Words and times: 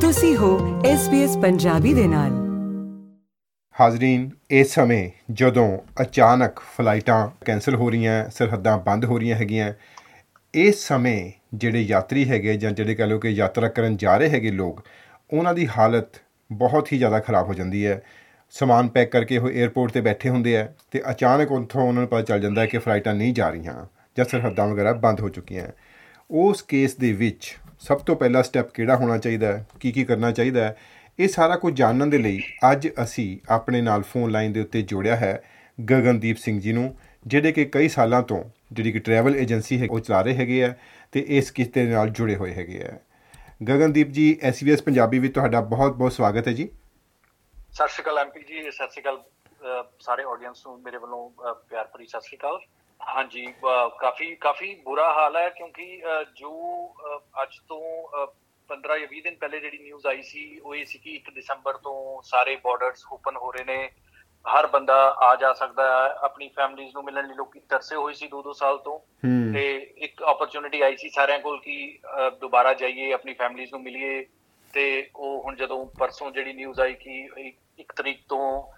ਤੁਸੀਂ 0.00 0.36
ਹੋ 0.36 0.82
SBS 0.82 1.40
ਪੰਜਾਬੀ 1.40 1.94
ਦੇ 1.94 2.06
ਨਾਲ। 2.06 2.30
ਹਾਜ਼ਰੀਨ, 3.80 4.30
ਇਸ 4.50 4.74
ਸਮੇਂ 4.74 5.10
ਜਦੋਂ 5.32 5.78
ਅਚਾਨਕ 6.00 6.60
ਫਲਾਈਟਾਂ 6.76 7.28
ਕੈਨਸਲ 7.44 7.74
ਹੋ 7.74 7.90
ਰਹੀਆਂ, 7.90 8.30
ਸਰਹੱਦਾਂ 8.30 8.78
ਬੰਦ 8.78 9.04
ਹੋ 9.04 9.18
ਰਹੀਆਂ 9.18 9.36
ਹੈਗੀਆਂ, 9.36 9.72
ਇਸ 10.54 10.88
ਸਮੇਂ 10.88 11.32
ਜਿਹੜੇ 11.54 11.80
ਯਾਤਰੀ 11.80 12.28
ਹੈਗੇ 12.28 12.56
ਜਾਂ 12.56 12.72
ਜਿਹੜੇ 12.72 12.94
ਕਹ 12.94 13.02
ਲਓ 13.02 13.18
ਕਿ 13.18 13.28
ਯਾਤਰਾ 13.28 13.68
ਕਰਨ 13.68 13.96
ਜਾ 13.96 14.16
ਰਹੇ 14.16 14.28
ਹੈਗੇ 14.28 14.50
ਲੋਕ, 14.50 14.82
ਉਹਨਾਂ 15.32 15.54
ਦੀ 15.54 15.68
ਹਾਲਤ 15.78 16.08
ਬਹੁਤ 16.52 16.92
ਹੀ 16.92 16.98
ਜ਼ਿਆਦਾ 16.98 17.18
ਖਰਾਬ 17.18 17.48
ਹੋ 17.48 17.54
ਜਾਂਦੀ 17.54 17.86
ਹੈ। 17.86 18.02
ਸਮਾਨ 18.50 18.88
ਪੈਕ 18.88 19.12
ਕਰਕੇ 19.12 19.38
ਉਹ 19.38 19.48
에ਅਰਪੋਰਟ 19.48 19.92
ਤੇ 19.92 20.00
ਬੈਠੇ 20.00 20.28
ਹੁੰਦੇ 20.28 20.56
ਆ 20.56 20.68
ਤੇ 20.90 21.02
ਅਚਾਨਕ 21.10 21.52
ਉੱਥੋਂ 21.52 21.82
ਉਹਨਾਂ 21.82 22.02
ਨੂੰ 22.02 22.08
ਪਤਾ 22.08 22.22
ਚੱਲ 22.22 22.40
ਜਾਂਦਾ 22.40 22.62
ਹੈ 22.62 22.66
ਕਿ 22.66 22.78
ਫਲਾਈਟਾਂ 22.78 23.14
ਨਹੀਂ 23.14 23.34
ਜਾ 23.34 23.48
ਰਹੀਆਂ 23.48 23.86
ਜਾਂ 24.16 24.24
ਸਰਹੱਦਾਂ 24.24 24.68
ਵਗੈਰਾ 24.68 24.92
ਬੰਦ 24.92 25.20
ਹੋ 25.20 25.28
ਚੁੱਕੀਆਂ। 25.28 25.66
ਉਸ 26.30 26.62
ਕੇਸ 26.62 26.96
ਦੇ 26.96 27.12
ਵਿੱਚ 27.12 27.56
ਸਭ 27.82 27.98
ਤੋਂ 27.98 28.16
ਪਹਿਲਾ 28.16 28.42
ਸਟੈਪ 28.42 28.70
ਕਿਹੜਾ 28.70 28.96
ਹੋਣਾ 28.96 29.18
ਚਾਹੀਦਾ 29.18 29.46
ਹੈ? 29.46 29.66
ਕੀ 29.80 29.92
ਕੀ 29.92 30.04
ਕਰਨਾ 30.04 30.30
ਚਾਹੀਦਾ 30.32 30.64
ਹੈ? 30.64 30.76
ਇਹ 31.18 31.28
ਸਾਰਾ 31.28 31.56
ਕੁਝ 31.56 31.74
ਜਾਣਨ 31.74 32.10
ਦੇ 32.10 32.18
ਲਈ 32.18 32.40
ਅੱਜ 32.72 32.88
ਅਸੀਂ 33.02 33.38
ਆਪਣੇ 33.48 33.80
ਨਾਲ 33.80 34.02
ਫੋਨ 34.02 34.30
ਲਾਈਨ 34.30 34.52
ਦੇ 34.52 34.60
ਉੱਤੇ 34.60 34.82
ਜੋੜਿਆ 34.82 35.16
ਹੈ 35.16 35.42
ਗਗਨਦੀਪ 35.78 36.36
ਸਿੰਘ 36.36 36.60
ਜੀ 36.60 36.72
ਨੂੰ 36.72 36.94
ਜਿਹੜੇ 37.26 37.52
ਕਿ 37.52 37.64
ਕਈ 37.64 37.88
ਸਾਲਾਂ 37.88 38.22
ਤੋਂ 38.22 38.44
ਜਿਹੜੀ 38.72 38.92
ਕਿ 38.92 38.98
ਟਰੈਵਲ 38.98 39.36
ਏਜੰਸੀ 39.36 39.80
ਹੈ 39.82 39.86
ਉਹ 39.90 40.00
ਚਲਾ 40.00 40.20
ਰਹੇ 40.22 40.34
ਹੈਗੇ 40.34 40.64
ਆ 40.64 40.74
ਤੇ 41.12 41.20
ਇਸ 41.28 41.50
ਕਿਸ਼ਤੇ 41.50 41.86
ਦੇ 41.86 41.92
ਨਾਲ 41.92 42.08
ਜੁੜੇ 42.10 42.36
ਹੋਏ 42.36 42.54
ਹੈਗੇ 42.54 42.84
ਆ। 42.84 42.98
ਗਗਨਦੀਪ 43.68 44.08
ਜੀ 44.08 44.38
ਐਸਬੀਐਸ 44.42 44.82
ਪੰਜਾਬੀ 44.82 45.18
ਵਿੱਚ 45.18 45.34
ਤੁਹਾਡਾ 45.34 45.60
ਬਹੁਤ 45.60 45.92
ਬਹੁਤ 45.92 46.12
ਸਵਾਗਤ 46.12 46.48
ਹੈ 46.48 46.52
ਜੀ। 46.52 46.68
ਸਤਿ 47.72 47.88
ਸ਼੍ਰੀ 47.88 48.02
ਅਕਾਲ 48.02 48.18
ਐਮਪੀ 48.18 48.40
ਜੀ 48.40 48.70
ਸਤਿ 48.70 48.70
ਸ਼੍ਰੀ 48.70 49.02
ਅਕਾਲ 49.02 49.16
ਅਹ, 49.16 49.82
ਸਾਰੇ 50.00 50.22
ਆਡੀਅנס 50.22 50.62
ਨੂੰ 50.66 50.80
ਮੇਰੇ 50.82 50.96
ਵੱਲੋਂ 50.96 51.30
ਅਹ, 51.30 51.54
ਪਿਆਰ 51.70 51.84
ਭਰੀ 51.94 52.06
ਸਤਿ 52.06 52.20
ਸ਼੍ਰੀ 52.20 52.36
ਅਕਾਲ। 52.36 52.58
ਹਾਂਜੀ 53.00 53.46
ਕਾਫੀ 54.00 54.34
ਕਾਫੀ 54.34 54.74
ਬੁਰਾ 54.84 55.12
ਹਾਲ 55.12 55.36
ਹੈ 55.36 55.48
ਕਿਉਂਕਿ 55.48 56.02
ਜੋ 56.36 56.52
ਅੱਜ 57.42 57.58
ਤੋਂ 57.68 57.80
15 58.70 58.98
ਜਾਂ 58.98 59.08
20 59.08 59.20
ਦਿਨ 59.20 59.34
ਪਹਿਲੇ 59.34 59.60
ਜਿਹੜੀ 59.60 59.78
ਨਿਊਜ਼ 59.78 60.06
ਆਈ 60.06 60.22
ਸੀ 60.22 60.60
ਉਹ 60.60 60.74
ਇਹ 60.74 60.84
ਸੀ 60.84 60.98
ਕਿ 60.98 61.14
1 61.16 61.30
ਦਸੰਬਰ 61.36 61.76
ਤੋਂ 61.76 62.22
ਸਾਰੇ 62.22 62.56
ਬਾਰਡਰਸ 62.56 63.04
ਓਪਨ 63.12 63.36
ਹੋ 63.36 63.50
ਰਹੇ 63.52 63.64
ਨੇ। 63.64 63.90
ਹਰ 64.44 64.66
ਬੰਦਾ 64.66 64.94
ਆ 65.18 65.34
ਜਾ 65.36 65.52
ਸਕਦਾ 65.52 65.84
ਹੈ 65.86 66.14
ਆਪਣੀ 66.24 66.48
ਫੈਮਲੀਆਂ 66.48 66.90
ਨੂੰ 66.94 67.04
ਮਿਲਣ 67.04 67.26
ਲਈ 67.26 67.34
ਲੋਕੀ 67.34 67.60
ਤਰਸੇ 67.60 67.96
ਹੋਏ 67.96 68.14
ਸੀ 68.14 68.28
2-2 68.28 68.52
ਸਾਲ 68.52 68.78
ਤੋਂ। 68.78 68.98
ਤੇ 69.54 69.64
ਇੱਕ 69.96 70.22
ਓਪਰਚ्युनिटी 70.22 70.82
ਆਈ 70.84 70.96
ਸੀ 70.96 71.08
ਸਾਰਿਆਂ 71.08 71.38
ਕੋਲ 71.38 71.58
ਕਿ 71.60 71.98
ਦੁਬਾਰਾ 72.40 72.74
ਜਾਈਏ 72.74 73.12
ਆਪਣੀ 73.12 73.34
ਫੈਮਲੀਆਂ 73.34 73.68
ਨੂੰ 73.72 73.82
ਮਿਲੀਏ। 73.82 74.24
ਤੇ 74.74 75.10
ਉਹ 75.16 75.42
ਹੁਣ 75.42 75.56
ਜਦੋਂ 75.56 75.84
ਪਰਸੋਂ 75.98 76.30
ਜਿਹੜੀ 76.30 76.52
ਨਿਊਜ਼ 76.52 76.80
ਆਈ 76.80 76.94
ਕਿ 76.94 77.28
1 77.80 77.92
ਤਰੀਕ 77.96 78.20
ਤੋਂ 78.28 78.72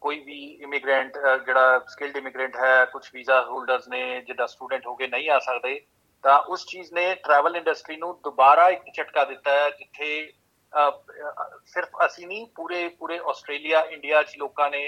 ਕੋਈ 0.00 0.18
ਵੀ 0.20 0.38
ਇਮੀਗ੍ਰੈਂਟ 0.62 1.18
ਜਿਹੜਾ 1.46 1.78
ਸਕਿਲਡ 1.78 2.16
ਇਮੀਗ੍ਰੈਂਟ 2.16 2.56
ਹੈ 2.56 2.84
ਕੁਝ 2.84 3.02
ਵੀਜ਼ਾ 3.14 3.40
ਹੋਲਡਰਸ 3.42 3.88
ਨੇ 3.88 4.20
ਜਿੱਦਾਂ 4.20 4.46
ਸਟੂਡੈਂਟ 4.46 4.86
ਹੋ 4.86 4.94
ਕੇ 4.94 5.06
ਨਹੀਂ 5.06 5.30
ਆ 5.30 5.38
ਸਕਦੇ 5.38 5.80
ਤਾਂ 6.24 6.38
ਉਸ 6.48 6.66
ਚੀਜ਼ 6.66 6.92
ਨੇ 6.92 7.14
ਟਰੈਵਲ 7.14 7.56
ਇੰਡਸਟਰੀ 7.56 7.96
ਨੂੰ 7.96 8.18
ਦੁਬਾਰਾ 8.24 8.68
ਇੱਕ 8.68 8.82
ਝਟਕਾ 8.94 9.24
ਦਿੱਤਾ 9.24 9.52
ਹੈ 9.52 9.70
ਜਿੱਥੇ 9.70 10.32
ਅਹ, 10.72 10.90
ਅਹ, 10.90 11.58
ਸਿਰਫ 11.66 12.04
ਅਸੀਂ 12.06 12.26
ਨਹੀਂ 12.26 12.46
ਪੂਰੇ 12.56 12.88
ਪੂਰੇ 12.88 13.18
ਆਸਟ੍ਰੇਲੀਆ 13.28 13.80
ਇੰਡੀਆ 13.90 14.22
'ਚ 14.22 14.36
ਲੋਕਾਂ 14.38 14.70
ਨੇ 14.70 14.82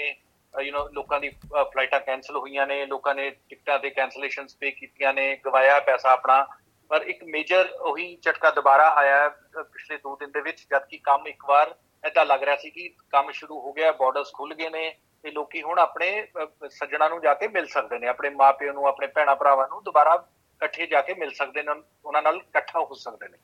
ਯੂ 0.53 0.73
نو 0.77 0.87
ਲੋਕਾਂ 0.93 1.19
ਦੀ 1.19 1.29
ਅਹ, 1.29 1.63
ਫਲਾਈਟਾਂ 1.63 1.99
ਕੈਨਸਲ 1.99 2.37
ਹੋਈਆਂ 2.37 2.67
ਨੇ 2.67 2.85
ਲੋਕਾਂ 2.85 3.15
ਨੇ 3.15 3.29
ਟਿਕਟਾਂ 3.29 3.79
ਤੇ 3.79 3.89
ਕੈਨਸਲੇਸ਼ਨਸ 3.89 4.55
ਪੇ 4.55 4.71
ਕੀਤੀਆਂ 4.71 5.13
ਨੇ 5.13 5.35
ਗਵਾਇਆ 5.35 5.79
ਪੈਸਾ 5.79 6.11
ਆਪਣਾ 6.11 6.45
ਪਰ 6.91 7.01
ਇੱਕ 7.01 7.23
ਮੇਜਰ 7.23 7.69
ਉਹੀ 7.81 8.15
ਝਟਕਾ 8.21 8.51
ਦੁਬਾਰਾ 8.51 8.87
ਆਇਆ 8.89 9.17
ਹੈ, 9.17 9.27
ਅਹ, 9.29 9.63
ਪਿਛਲੇ 9.63 9.97
2 9.97 10.15
ਦਿਨ 10.19 10.31
ਦੇ 10.31 10.41
ਵਿੱਚ 10.41 10.65
ਜਦ 10.71 10.85
ਕਿ 10.85 10.97
ਕੰਮ 10.97 11.27
ਇੱਕ 11.27 11.45
ਵਾਰ 11.45 11.75
ਏਦਾਂ 12.03 12.25
ਲੱਗ 12.25 12.43
ਰਿਹਾ 12.43 12.55
ਸੀ 12.55 12.69
ਕਿ 12.69 12.89
ਕੰਮ 13.11 13.31
ਸ਼ੁਰੂ 13.31 13.59
ਹੋ 13.61 13.73
ਗਿਆ 13.73 13.91
ਬਾਰਡਰਸ 13.91 14.31
ਖੁੱਲ 14.33 14.53
ਗਏ 14.53 14.69
ਨੇ 14.69 14.89
ਤੇ 15.23 15.31
ਲੋਕੀ 15.31 15.61
ਹੁਣ 15.61 15.79
ਆਪਣੇ 15.79 16.27
ਸੱਜਣਾਂ 16.69 17.09
ਨੂੰ 17.09 17.21
ਜਾ 17.21 17.33
ਕੇ 17.33 17.47
ਮਿਲ 17.47 17.67
ਸਕਦੇ 17.67 17.99
ਨੇ 17.99 18.07
ਆਪਣੇ 18.07 18.29
ਮਾਪਿਆਂ 18.31 18.73
ਨੂੰ 18.73 18.87
ਆਪਣੇ 18.87 19.07
ਭੈਣਾਂ 19.07 19.35
ਭਰਾਵਾਂ 19.35 19.67
ਨੂੰ 19.67 19.83
ਦੁਬਾਰਾ 19.83 20.13
ਇਕੱਠੇ 20.61 20.87
ਜਾ 20.87 21.01
ਕੇ 21.01 21.13
ਮਿਲ 21.13 21.31
ਸਕਦੇ 21.33 21.63
ਨੇ 21.63 21.71
ਉਹਨਾਂ 22.05 22.21
ਨਾਲ 22.21 22.35
ਇਕੱਠਾ 22.37 22.79
ਹੋ 22.79 22.93
ਸਕਦੇ 22.95 23.27
ਨੇ। 23.27 23.37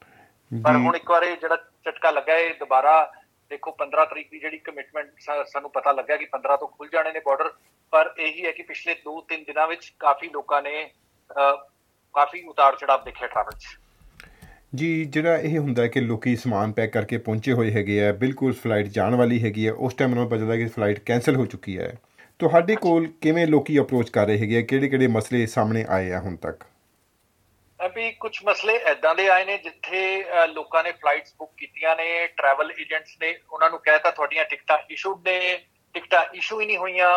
ਪਰ 0.51 0.75
ਹੁਣ 0.75 0.95
ਇੱਕ 0.95 1.09
ਵਾਰ 1.11 1.23
ਇਹ 1.23 1.35
ਜਿਹੜਾ 1.37 1.55
ਝਟਕਾ 1.85 2.11
ਲੱਗਾ 2.11 2.37
ਇਹ 2.37 2.53
ਦੁਬਾਰਾ 2.59 2.93
ਦੇਖੋ 3.51 3.71
15 3.79 4.05
ਤਰੀਕ 4.05 4.29
ਦੀ 4.31 4.39
ਜਿਹੜੀ 4.39 4.57
ਕਮਿਟਮੈਂਟ 4.59 5.07
ਸਾਨੂੰ 5.47 5.71
ਪਤਾ 5.71 5.91
ਲੱਗਾ 5.91 6.17
ਕਿ 6.17 6.27
15 6.31 6.57
ਤੋਂ 6.57 6.67
ਖੁੱਲ 6.67 6.89
ਜਾਣੇ 6.89 7.11
ਨੇ 7.11 7.19
ਬਾਰਡਰ 7.19 7.51
ਪਰ 7.93 8.13
ਇਹੀ 8.17 8.45
ਹੈ 8.45 8.51
ਕਿ 8.51 8.63
ਪਿਛਲੇ 8.63 8.95
2-3 9.05 9.43
ਦਿਨਾਂ 9.45 9.67
ਵਿੱਚ 9.67 9.91
ਕਾਫੀ 9.99 10.29
ਲੋਕਾਂ 10.29 10.61
ਨੇ 10.61 10.89
ਕਾਫੀ 12.15 12.43
ਉਤਾਰ 12.47 12.75
ਚੜਾਵ 12.75 13.03
ਦੇਖਿਆ 13.03 13.27
ਟਰੈਵਲ 13.27 13.57
'ਚ। 13.57 13.77
ਜੀ 14.73 15.05
ਜਿਹੜਾ 15.05 15.35
ਇਹ 15.37 15.57
ਹੁੰਦਾ 15.59 15.83
ਹੈ 15.83 15.87
ਕਿ 15.87 16.01
ਲੋਕੀ 16.01 16.35
ਸਮਾਨ 16.35 16.71
ਪੈਕ 16.71 16.91
ਕਰਕੇ 16.93 17.17
ਪਹੁੰਚੇ 17.17 17.53
ਹੋਏ 17.53 17.71
ਹੈਗੇ 17.71 18.03
ਆ 18.07 18.11
ਬਿਲਕੁਲ 18.13 18.53
ਫਲਾਈਟ 18.53 18.87
ਜਾਣ 18.87 19.15
ਵਾਲੀ 19.15 19.41
ਹੈਗੀ 19.43 19.67
ਹੈ 19.67 19.71
ਉਸ 19.73 19.93
ਟਾਈਮ 19.93 20.11
ਉਹਨਾਂ 20.11 20.23
ਨੂੰ 20.23 20.29
ਪਤਾ 20.29 20.39
ਚੱਲਦਾ 20.39 20.55
ਕਿ 20.55 20.65
ਫਲਾਈਟ 20.65 20.99
ਕੈਨਸਲ 20.99 21.35
ਹੋ 21.35 21.45
ਚੁੱਕੀ 21.45 21.77
ਹੈ। 21.77 21.93
ਤੁਹਾਡੇ 22.39 22.75
ਕੋਲ 22.75 23.07
ਕਿਵੇਂ 23.21 23.45
ਲੋਕੀ 23.47 23.79
ਅਪਰੋਚ 23.79 24.09
ਕਰ 24.09 24.25
ਰਹੇ 24.27 24.37
ਹੈਗੇ 24.37 24.57
ਆ? 24.57 24.61
ਕਿਹੜੇ 24.61 24.89
ਕਿਹੜੇ 24.89 25.07
ਮਸਲੇ 25.07 25.45
ਸਾਹਮਣੇ 25.45 25.85
ਆਏ 25.89 26.11
ਆ 26.11 26.19
ਹੁਣ 26.19 26.35
ਤੱਕ? 26.35 26.63
ਅਭੀ 27.79 28.11
ਕੁਝ 28.11 28.31
ਮਸਲੇ 28.45 28.77
ਐਦਾਂ 28.91 29.15
ਦੇ 29.15 29.27
ਆਏ 29.29 29.45
ਨੇ 29.45 29.57
ਜਿੱਥੇ 29.57 30.23
ਲੋਕਾਂ 30.53 30.83
ਨੇ 30.83 30.91
ਫਲਾਈਟਸ 30.91 31.33
ਬੁੱਕ 31.39 31.51
ਕੀਤੀਆਂ 31.57 31.95
ਨੇ 31.95 32.27
ਟਰੈਵਲ 32.27 32.71
ਏਜੰਟਸ 32.79 33.17
ਨੇ 33.21 33.33
ਉਹਨਾਂ 33.51 33.69
ਨੂੰ 33.69 33.79
ਕਹਿਤਾ 33.79 34.11
ਤੁਹਾਡੀਆਂ 34.11 34.45
ਟਿਕਟਾਂ 34.45 34.77
ਇਸ਼ੂਡ 34.91 35.27
ਨੇ 35.27 35.39
ਟਿਕਟਾਂ 35.95 36.23
ਇਸ਼ੂ 36.33 36.59
ਹੀ 36.61 36.65
ਨਹੀਂ 36.65 36.77
ਹੋਈਆਂ। 36.77 37.09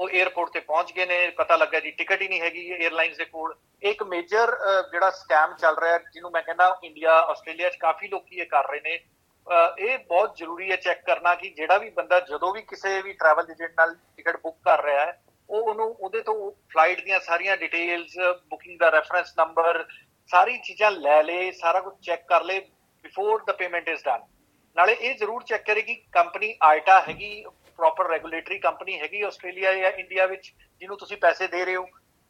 ਉਹ 0.00 0.08
에ਅਰਪੋਰਟ 0.08 0.50
ਤੇ 0.52 0.60
ਪਹੁੰਚ 0.60 0.92
ਗਏ 0.92 1.06
ਨੇ 1.06 1.28
ਪਤਾ 1.38 1.56
ਲੱਗਾ 1.56 1.80
ਜੀ 1.80 1.90
ਟਿਕਟ 1.90 2.22
ਹੀ 2.22 2.28
ਨਹੀਂ 2.28 2.40
ਹੈਗੀ 2.40 2.62
에ਅਰਲਾਈਨਸ 2.74 3.16
ਦੇ 3.16 3.24
ਕੋਲ। 3.24 3.54
ਇੱਕ 3.82 4.02
ਮੇਜਰ 4.02 4.50
ਜਿਹੜਾ 4.92 5.10
ਸਕੈਮ 5.10 5.54
ਚੱਲ 5.54 5.76
ਰਿਹਾ 5.78 5.98
ਜਿਹਨੂੰ 5.98 6.30
ਮੈਂ 6.32 6.42
ਕਹਿੰਦਾ 6.42 6.68
ਇੰਡੀਆ 6.84 7.12
ਆਸਟ੍ਰੇਲੀਆ 7.32 7.68
'ਚ 7.70 7.76
ਕਾਫੀ 7.80 8.08
ਲੋਕੀ 8.08 8.40
ਇਹ 8.40 8.46
ਕਰ 8.46 8.68
ਰਹੇ 8.70 8.80
ਨੇ। 8.80 8.96
ਅਹ, 8.96 9.78
ਇਹ 9.78 9.98
ਬਹੁਤ 9.98 10.36
ਜ਼ਰੂਰੀ 10.36 10.70
ਹੈ 10.70 10.76
ਚੈੱਕ 10.76 11.04
ਕਰਨਾ 11.06 11.34
ਕਿ 11.34 11.50
ਜਿਹੜਾ 11.50 11.78
ਵੀ 11.78 11.90
ਬੰਦਾ 11.90 12.20
ਜਦੋਂ 12.20 12.52
ਵੀ 12.54 12.62
ਕਿਸੇ 12.62 13.00
ਵੀ 13.02 13.12
ਟਰੈਵਲ 13.12 13.50
ਏਜੰਟ 13.50 13.72
ਨਾਲ 13.78 13.94
ਟਿਕਟ 14.16 14.36
ਬੁੱਕ 14.36 14.56
ਕਰ 14.64 14.82
ਰਿਹਾ 14.84 15.04
ਹੈ 15.06 15.20
ਉਹ 15.48 15.68
ਉਹਨੂੰ 15.68 15.86
ਉਹਦੇ 16.00 16.20
ਤੋਂ 16.22 16.34
ਫਲਾਈਟ 16.72 17.04
ਦੀਆਂ 17.04 17.20
ਸਾਰੀਆਂ 17.20 17.56
ਡਿਟੇਲਸ 17.56 18.16
ਬੁਕਿੰਗ 18.50 18.78
ਦਾ 18.78 18.90
ਰੈਫਰੈਂਸ 18.90 19.32
ਨੰਬਰ 19.38 19.84
ਸਾਰੀ 20.30 20.58
ਚੀਜ਼ਾਂ 20.58 20.90
ਲੈ 20.90 21.22
ਲੇ 21.22 21.50
ਸਾਰਾ 21.52 21.80
ਕੁਝ 21.80 21.94
ਚੈੱਕ 22.02 22.26
ਕਰ 22.28 22.44
ਲੇ 22.44 22.58
before 23.04 23.42
the 23.44 23.52
payment 23.52 23.88
is 23.88 24.04
done 24.04 24.20
ਨਾਲੇ 24.76 24.92
ਇਹ 24.92 25.14
ਜ਼ਰੂਰ 25.14 25.42
ਚੈੱਕ 25.42 25.64
ਕਰੇ 25.66 25.82
ਕਿ 25.82 25.94
ਕੰਪਨੀ 26.12 26.54
ਆਇਟਾ 26.62 27.00
ਹੈਗੀ 27.00 27.44
ਪ੍ਰੋਪਰ 27.80 28.08
ਰੈਗੂਲੇਟਰੀ 28.08 28.58
ਕੰਪਨੀ 28.58 28.98
ਹੈਗੀ 29.00 29.20
ਆਸਟ੍ਰੇਲੀਆ 29.22 29.72
ਜਾਂ 29.74 29.90
ਇੰਡੀਆ 29.92 30.26
ਵਿੱਚ 30.26 30.52
ਜਿਹਨੂੰ 30.80 30.96
ਤੁਸੀਂ 30.98 31.16
ਪੈਸੇ 31.16 31.46
ਦੇ 31.48 31.64
ਰਹੇ 31.64 31.76
ਹੋ। 31.76 31.84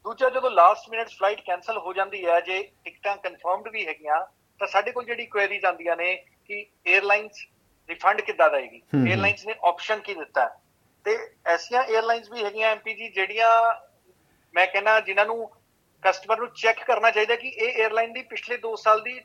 ਦੂਜਾ 0.05 0.29
ਜਦੋਂ 0.29 0.51
ਲਾਸਟ 0.51 0.89
ਮਿੰਟ 0.89 1.09
ਫਲਾਈਟ 1.09 1.41
ਕੈਨਸਲ 1.41 1.77
ਹੋ 1.77 1.93
ਜਾਂਦੀ 1.93 2.25
ਹੈ 2.25 2.39
ਜੇ 2.41 2.61
ਟਿਕਟਾਂ 2.85 3.15
ਕਨਫਰਮਡ 3.17 3.67
ਵੀ 3.67 3.85
ਹੈਗੀਆਂ 3.87 4.19
ਤਾਂ 4.59 4.67
ਸਾਡੇ 4.67 4.91
ਕੋਲ 4.91 5.05
ਜਿਹੜੀ 5.05 5.25
ਕੁਐਰੀਜ਼ 5.25 5.65
ਆਉਂਦੀਆਂ 5.65 5.95
ਨੇ 5.97 6.13
ਕਿ 6.47 6.65
에ਅਰਲਾਈਨਸ 6.87 7.45
ਰਿਫੰਡ 7.89 8.21
ਕਿੱਦਾਂ 8.21 8.49
ਦੇਗੀ 8.49 8.81
에ਅਰਲਾਈਨਸ 8.95 9.45
ਨੇ 9.45 9.53
ਆਪਸ਼ਨ 9.67 9.99
ਕੀ 9.99 10.13
ਦਿੱਤਾ? 10.13 10.45
ਤੇ 11.05 11.17
ਐਸੀਆਂ 11.45 11.83
에ਅਰਲਾਈਨਸ 11.83 12.31
ਵੀ 12.31 12.43
ਹੈਗੀਆਂ 12.43 12.69
ਐਮਪੀਜੀ 12.69 13.07
ਜਿਹੜੀਆਂ 13.09 13.51
ਮੈਂ 14.55 14.67
ਕਹਿੰਦਾ 14.67 14.99
ਜਿਨ੍ਹਾਂ 15.01 15.25
ਨੂੰ 15.25 15.49
ਕਸਟਮਰ 16.03 16.37
ਨੂੰ 16.37 16.47
ਚੈੱਕ 16.55 16.83
ਕਰਨਾ 16.83 17.11
ਚਾਹੀਦਾ 17.11 17.35
ਕਿ 17.35 17.47
ਇਹ 17.47 17.83
에ਅਰਲਾਈਨ 17.83 18.13
ਦੀ 18.13 18.21
ਪਿਛਲੇ 18.23 18.57
2 18.57 18.75
ਸਾਲ 18.75 19.01
ਦੀ 19.01 19.19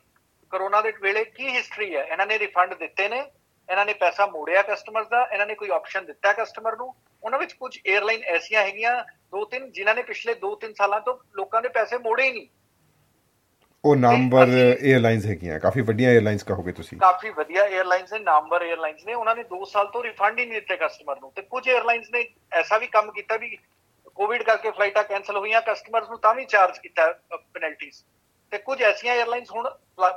ਕਰੋਨਾ 0.51 0.81
ਦੇ 0.81 0.91
ਵੇਲੇ 1.01 1.23
ਕੀ 1.25 1.47
ਹਿਸਟਰੀ 1.47 1.95
ਹੈ? 1.95 2.03
ਇਹਨਾਂ 2.03 2.27
ਨੇ 2.27 2.39
ਰਿਫੰਡ 2.39 2.73
ਦਿੱਤੇ 2.73 3.09
ਨੇ। 3.09 3.23
ਇਹਨਾਂ 3.69 3.85
ਨੇ 3.85 3.93
ਪੈਸਾ 3.93 4.25
ਮੋੜਿਆ 4.25 4.61
ਕਸਟਮਰਸ 4.61 5.07
ਦਾ 5.07 5.27
ਇਹਨਾਂ 5.33 5.45
ਨੇ 5.45 5.55
ਕੋਈ 5.55 5.69
ਆਪਸ਼ਨ 5.69 6.05
ਦਿੱਤਾ 6.05 6.33
ਕਸਟਮਰ 6.33 6.75
ਨੂੰ। 6.77 6.93
ਉਹਨਾਂ 7.23 7.39
ਵਿੱਚ 7.39 7.53
ਕੁਝ 7.53 7.77
에ਅਰਲਾਈਨ 7.77 8.23
ਐਸੀਆਂ 8.35 8.61
ਹੈਗੀਆਂ 8.63 9.03
ਦੋ 9.31 9.43
ਤਿੰਨ 9.45 9.71
ਜਿਨ੍ਹਾਂ 9.71 9.95
ਨੇ 9.95 10.03
ਪਿਛਲੇ 10.03 10.33
ਦੋ 10.33 10.55
ਤਿੰਨ 10.55 10.73
ਸਾਲਾਂ 10.73 10.99
ਤੋਂ 11.01 11.17
ਲੋਕਾਂ 11.35 11.61
ਦੇ 11.61 11.69
ਪੈਸੇ 11.69 11.97
ਮੋੜੇ 11.97 12.23
ਹੀ 12.23 12.31
ਨਹੀਂ। 12.31 12.47
ਉਹ 13.83 13.95
ਨਾਮਵਰ 13.95 14.47
에ਅਰਲਾਈਨਸ 14.47 15.25
ਹੈਗੀਆਂ। 15.25 15.59
ਕਾਫੀ 15.59 15.81
ਵੱਡੀਆਂ 15.81 16.11
에ਅਰਲਾਈਨਸ 16.11 16.43
ਕਹੋਗੇ 16.43 16.71
ਤੁਸੀਂ। 16.71 16.97
ਕਾਫੀ 16.99 17.29
ਵਧੀਆ 17.29 17.65
에ਅਰਲਾਈਨਸ 17.65 18.13
ਨੇ 18.13 18.19
ਨਾਮਵਰ 18.19 18.63
에ਅਰਲਾਈਨਸ 18.65 19.05
ਨੇ। 19.05 19.13
ਉਹਨਾਂ 19.13 19.35
ਨੇ 19.35 19.43
2 19.43 19.63
ਸਾਲ 19.65 19.87
ਤੋਂ 19.87 20.03
ਰਿਫੰਡ 20.03 20.39
ਹੀ 20.39 20.45
ਨਹੀਂ 20.45 20.61
ਦਿੱਤੇ 20.61 20.77
ਕਸਟਮਰ 20.77 21.19
ਨੂੰ। 21.21 21.31
ਤੇ 21.35 21.41
ਕੁਝ 21.41 21.67
에ਅਰਲਾਈਨਸ 21.69 22.09
ਨੇ 22.11 22.25
ਐਸਾ 22.51 22.77
ਵੀ 22.77 22.87
ਕੰਮ 22.87 23.11
ਕੀਤਾ 23.11 23.37
ਵੀ 23.37 23.57
ਕੋਵਿਡ 24.17 24.43
ਕਰਕੇ 24.43 24.71
ਫਲਾਈਟਾਂ 24.71 25.03
ਕੈਨਸਲ 25.03 25.37
ਹੋਈਆਂ 25.37 25.61
ਕਸਟਮਰਸ 25.61 26.09
ਨੂੰ 26.09 26.19
ਤਾਂ 26.19 26.33
ਵੀ 26.35 26.45
ਚਾਰਜ 26.45 26.77
ਕੀਤਾ 26.79 27.11
ਪੈਨਲਟੀਆਂ 27.53 27.91
ਤੇ 28.51 28.57
ਕੁਝ 28.57 28.81
ਐਸੀਆਂ 28.81 29.15
에ਅਰਲਾਈਨਸ 29.15 29.51
ਹੁਣ 29.51 29.69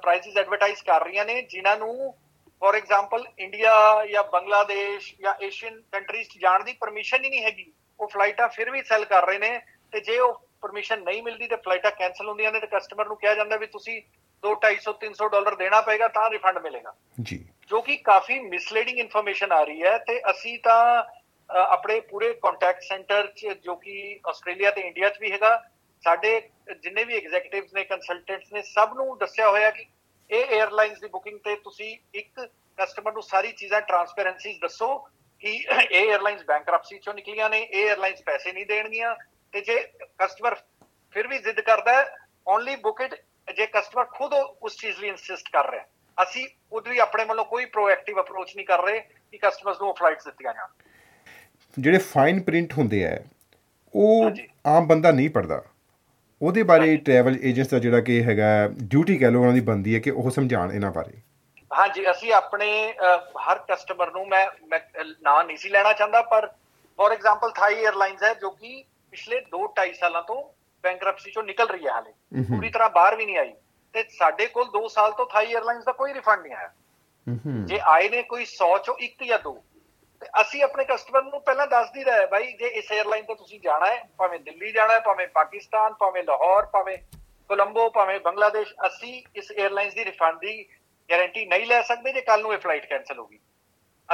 ਪ੍ਰਾਈਸਿਸ 0.02 0.36
ਐਡਵਰਟਾਈਜ਼ 0.36 0.82
ਕਰ 0.84 1.04
ਰਹੀਆਂ 1.04 1.24
ਨੇ 1.24 1.40
ਜਿਨ੍ਹਾਂ 1.42 1.76
ਨੂੰ 1.76 2.14
ਫੋਰ 2.62 2.74
ਐਗਜ਼ਾਮਪਲ 2.74 3.24
ਇੰਡੀਆ 3.38 3.72
ਜਾਂ 4.06 4.24
ਬੰਗਲਾਦੇਸ਼ 4.24 5.14
ਜਾਂ 5.20 5.34
ਏਸ਼ੀਅਨ 5.42 5.80
ਕੰਟਰੀਜ਼ 5.92 6.28
'ਚ 6.28 6.38
ਜਾਣ 6.38 6.64
ਦੀ 6.64 6.72
ਪਰਮਿਸ਼ਨ 6.72 7.24
ਹੀ 7.24 7.30
ਨਹੀਂ 7.30 7.44
ਹੈਗੀ। 7.44 7.72
ਉਹ 8.00 8.08
ਫਲਾਈਟਾਂ 8.08 8.48
ਫਿਰ 8.48 8.70
ਵੀ 8.70 8.82
ਸੈਲ 8.82 9.04
ਕਰ 9.04 9.26
ਰਹੇ 9.26 9.38
ਨੇ 9.38 9.60
ਤੇ 9.92 10.00
ਜੇ 10.00 10.18
ਉਹ 10.18 10.40
ਪਰਮਿਸ਼ਨ 10.62 11.02
ਨਹੀਂ 11.02 11.22
ਮਿਲਦੀ 11.22 11.46
ਤੇ 11.46 11.56
ਫਲਾਈਟਾਂ 11.56 11.90
ਕੈਨਸਲ 11.90 12.28
ਹੁੰਦੀਆਂ 12.28 12.52
ਨੇ 12.52 12.60
ਤੇ 12.60 12.66
ਕਸਟਮਰ 12.66 13.06
ਨੂੰ 13.06 13.16
ਕਿਹਾ 13.16 13.34
ਜਾਂਦਾ 13.34 13.56
ਵੀ 13.56 13.66
ਤੁਸੀਂ 13.66 14.02
2 14.42 14.52
250 14.56 14.94
300 15.04 15.28
ਡਾਲਰ 15.28 15.54
ਦੇਣਾ 15.54 15.80
ਪਏਗਾ 15.80 16.08
ਤਾਂ 16.08 16.30
ਰਿਫੰਡ 16.30 16.58
ਮਿਲੇਗਾ। 16.58 16.94
ਜੀ। 17.22 17.44
ਜੋ 17.68 17.80
ਕਿ 17.80 17.96
ਕਾਫੀ 17.96 18.38
ਮਿਸਲੀਡਿੰਗ 18.40 18.98
ਇਨਫੋਰਮੇਸ਼ਨ 18.98 19.52
ਆ 19.52 19.62
ਰਹੀ 19.64 19.82
ਹੈ 19.82 19.96
ਤੇ 19.98 20.20
ਅਸੀਂ 20.30 20.58
ਤਾਂ 20.58 21.04
ਆਪਣੇ 21.50 22.00
ਪੂਰੇ 22.00 22.32
ਕੰਟੈਕਟ 22.42 22.82
ਸੈਂਟਰ 22.82 23.26
ਚ 23.36 23.54
ਜੋ 23.62 23.74
ਕਿ 23.76 24.20
ਆਸਟ੍ਰੇਲੀਆ 24.28 24.70
ਤੇ 24.70 24.80
ਇੰਡੀਆ 24.80 25.08
'ਚ 25.08 25.20
ਵੀ 25.20 25.32
ਹੈਗਾ 25.32 25.56
ਸਾਡੇ 26.04 26.40
ਜਿੰਨੇ 26.82 27.04
ਵੀ 27.04 27.16
ਐਗਜ਼ੀਕਿਊਟਿਵਸ 27.16 27.74
ਨੇ 27.74 27.84
ਕੰਸਲਟੈਂਟਸ 27.84 28.52
ਨੇ 28.52 28.62
ਸਭ 28.62 28.94
ਨੂੰ 28.94 29.18
ਦੱਸਿਆ 29.18 29.48
ਹੋਇਆ 29.50 29.70
ਕਿ 29.70 29.84
ਇਹ 30.30 30.44
에ਅਰਲਾਈਨਸ 30.46 30.98
ਦੀ 31.00 31.08
ਬੁਕਿੰਗ 31.08 31.38
ਤੇ 31.38 31.54
ਤੁਸੀਂ 31.56 31.96
ਇੱਕ 32.14 32.40
ਕਸਟਮਰ 32.78 33.12
ਨੂੰ 33.12 33.22
ਸਾਰੀ 33.22 33.52
ਚੀਜ਼ਾਂ 33.52 33.80
ਟਰਾਂਸਪੇਰੈਂਸੀ 33.80 34.58
ਦੱਸੋ 34.62 34.96
ਕਿ 35.42 35.50
ਇਹ 35.50 36.12
에ਅਰਲਾਈਨਸ 36.12 36.44
ਬੈਂਕਰਪਸੀ 36.46 36.98
ਚੋਂ 36.98 37.14
ਨਿਕਲੀਆਂ 37.14 37.50
ਨੇ 37.50 37.60
ਇਹ 37.60 37.88
에ਅਰਲਾਈਨਸ 37.88 38.22
ਪੈਸੇ 38.22 38.52
ਨਹੀਂ 38.52 38.66
ਦੇਣਗੀਆਂ 38.66 39.14
ਤੇ 39.52 39.60
ਜੇ 39.60 39.78
ਕਸਟਮਰ 40.18 40.54
ਫਿਰ 41.14 41.26
ਵੀ 41.26 41.38
ਜ਼ਿੱਦ 41.38 41.60
ਕਰਦਾ 41.60 41.92
ਹੈ 41.92 42.16
ਓਨਲੀ 42.46 42.76
ਬੁਕ 42.76 43.00
ਇਟ 43.00 43.14
ਜੇ 43.56 43.66
ਕਸਟਮਰ 43.66 44.04
ਖੁਦ 44.04 44.34
ਉਸ 44.34 44.76
ਚੀਜ਼ 44.76 45.00
ਲਈ 45.00 45.08
ਇਨਸਿਸਟ 45.08 45.48
ਕਰ 45.52 45.70
ਰਿਹਾ 45.70 45.84
ਅਸੀਂ 46.22 46.46
ਉਹਦੇ 46.72 46.90
ਲਈ 46.90 46.98
ਆਪਣੇ 46.98 47.24
ਵੱਲੋਂ 47.24 47.44
ਕੋਈ 47.44 47.64
ਪ੍ਰੋਐਕਟਿਵ 47.64 48.20
ਅਪਰੋਚ 48.20 48.56
ਨਹੀਂ 48.56 48.66
ਕਰ 48.66 48.82
ਰਹੇ 48.82 49.00
ਕਿ 49.00 49.38
ਕਸਟਮਰਸ 49.38 49.80
ਨੂੰ 49.80 49.94
ਫਲਾਈਟਸ 49.94 50.24
ਦਿੱਤੀਆਂ 50.24 50.54
ਜਾਣ। 50.54 50.68
ਜਿਹੜੇ 51.78 51.98
ਫਾਈਨ 51.98 52.40
ਪ੍ਰਿੰਟ 52.42 52.72
ਹੁੰਦੇ 52.72 53.04
ਆ 53.06 53.18
ਉਹ 53.94 54.30
ਆਮ 54.66 54.86
ਬੰਦਾ 54.86 55.10
ਨਹੀਂ 55.10 55.30
ਪੜਦਾ 55.30 55.62
ਉਹਦੇ 56.42 56.62
ਬਾਰੇ 56.62 56.96
ਟਰੈਵਲ 56.96 57.36
ਏਜੰਟਸ 57.42 57.70
ਦਾ 57.70 57.78
ਜਿਹੜਾ 57.78 58.00
ਕਿ 58.00 58.22
ਹੈਗਾ 58.24 58.68
ਡਿਊਟੀ 58.82 59.18
ਕਹਿ 59.18 59.30
ਲਓ 59.30 59.40
ਉਹਨਾਂ 59.40 59.52
ਦੀ 59.52 59.60
ਬੰਦੀ 59.60 59.94
ਹੈ 59.94 60.00
ਕਿ 60.00 60.10
ਉਹ 60.10 60.30
ਸਮਝਾਣ 60.30 60.72
ਇਹਨਾਂ 60.72 60.90
ਬਾਰੇ। 60.92 61.20
ਹਾਂਜੀ 61.70 62.10
ਅਸੀਂ 62.10 62.32
ਆਪਣੇ 62.32 62.94
ਹਰ 63.48 63.58
ਕਸਟਮਰ 63.58 64.10
ਨੂੰ 64.12 64.28
ਮੈਂ 64.28 64.46
ਨਾਂ 65.22 65.44
ਨਹੀਂ 65.44 65.56
ਸੀ 65.56 65.68
ਲੈਣਾ 65.68 65.92
ਚਾਹੁੰਦਾ 65.92 66.22
ਪਰ 66.22 66.46
ਫੋਰ 66.98 67.12
ਐਗਜ਼ਾਮਪਲ 67.12 67.50
ਥਾਈ 67.50 67.74
에ਅਰਲਾਈਨਸ 67.84 68.22
ਹੈ 68.22 68.34
ਜੋ 68.34 68.50
ਕਿ 68.50 68.84
ਪਿਛਲੇ 69.10 69.36
2 69.36 69.60
2.5 69.76 69.92
ਸਾਲਾਂ 69.92 70.22
ਤੋਂ 70.22 70.42
ਬੈਂਕਰਪਸੀ 70.84 71.30
ਚੋਂ 71.30 71.42
ਨਿਕਲ 71.42 71.66
ਰਹੀ 71.66 71.86
ਹੈ 71.86 71.92
ਹਾਲੇ। 71.92 72.42
ਪੂਰੀ 72.42 72.70
ਤਰ੍ਹਾਂ 72.70 72.90
ਬਾਹਰ 72.90 73.16
ਵੀ 73.16 73.26
ਨਹੀਂ 73.26 73.38
ਆਈ। 73.38 73.52
ਤੇ 73.94 74.04
ਸਾਡੇ 74.18 74.46
ਕੋਲ 74.46 74.68
2 74.74 74.86
ਸਾਲ 74.88 75.12
ਤੋਂ 75.12 75.26
ਥਾਈ 75.26 75.52
에ਅਰਲਾਈਨਸ 75.54 75.84
ਦਾ 75.84 75.92
ਕੋਈ 75.92 76.12
ਰਿਫੰਡ 76.14 76.42
ਨਹੀਂ 76.42 76.54
ਆਇਆ। 76.54 76.70
ਜੇ 77.66 77.78
ਆਏ 77.84 78.08
ਨੇ 78.08 78.22
ਕੋਈ 78.22 78.44
100 78.44 78.76
ਚੋਂ 78.84 78.94
1 79.04 79.26
ਜਾਂ 79.28 79.38
2 79.38 79.52
ਤੇ 79.52 79.69
ਅਸੀਂ 80.40 80.62
ਆਪਣੇ 80.62 80.84
ਕਸਟਮਰ 80.84 81.22
ਨੂੰ 81.22 81.40
ਪਹਿਲਾਂ 81.42 81.66
ਦੱਸ 81.66 81.90
ਦੀ 81.90 82.04
ਰਹੇ 82.04 82.26
ਭਾਈ 82.26 82.52
ਜੇ 82.52 82.66
ਇਸ 82.66 82.92
에ਅਰਲਾਈਨ 82.92 83.24
ਤੇ 83.24 83.34
ਤੁਸੀਂ 83.34 83.60
ਜਾਣਾ 83.60 83.86
ਹੈ, 83.86 84.08
ਭਾਵੇਂ 84.18 84.38
ਦਿੱਲੀ 84.40 84.72
ਜਾਣਾ 84.72 84.94
ਹੈ, 84.94 85.00
ਭਾਵੇਂ 85.00 85.26
ਪਾਕਿਸਤਾਨ, 85.26 85.92
ਭਾਵੇਂ 85.92 86.24
ਲਾਹੌਰ, 86.24 86.66
ਭਾਵੇਂ 86.66 86.98
ਕੋਲੰਬੋ, 87.48 87.88
ਭਾਵੇਂ 87.90 88.20
ਬੰਗਲਾਦੇਸ਼, 88.20 88.74
ਅਸੀਂ 88.86 89.22
ਇਸ 89.36 89.52
에ਅਰਲਾਈਨਸ 89.52 89.94
ਦੀ 89.94 90.04
ਰਿਫੰਡ 90.04 90.38
ਦੀ 90.40 90.64
ਗਾਰੰਟੀ 91.10 91.46
ਨਹੀਂ 91.46 91.66
ਲੈ 91.66 91.82
ਸਕਦੇ 91.82 92.12
ਜੇ 92.12 92.20
ਕੱਲ 92.20 92.42
ਨੂੰ 92.42 92.52
ਇਹ 92.52 92.58
ਫਲਾਈਟ 92.58 92.86
ਕੈਨਸਲ 92.86 93.18
ਹੋ 93.18 93.26
ਗਈ। 93.26 93.38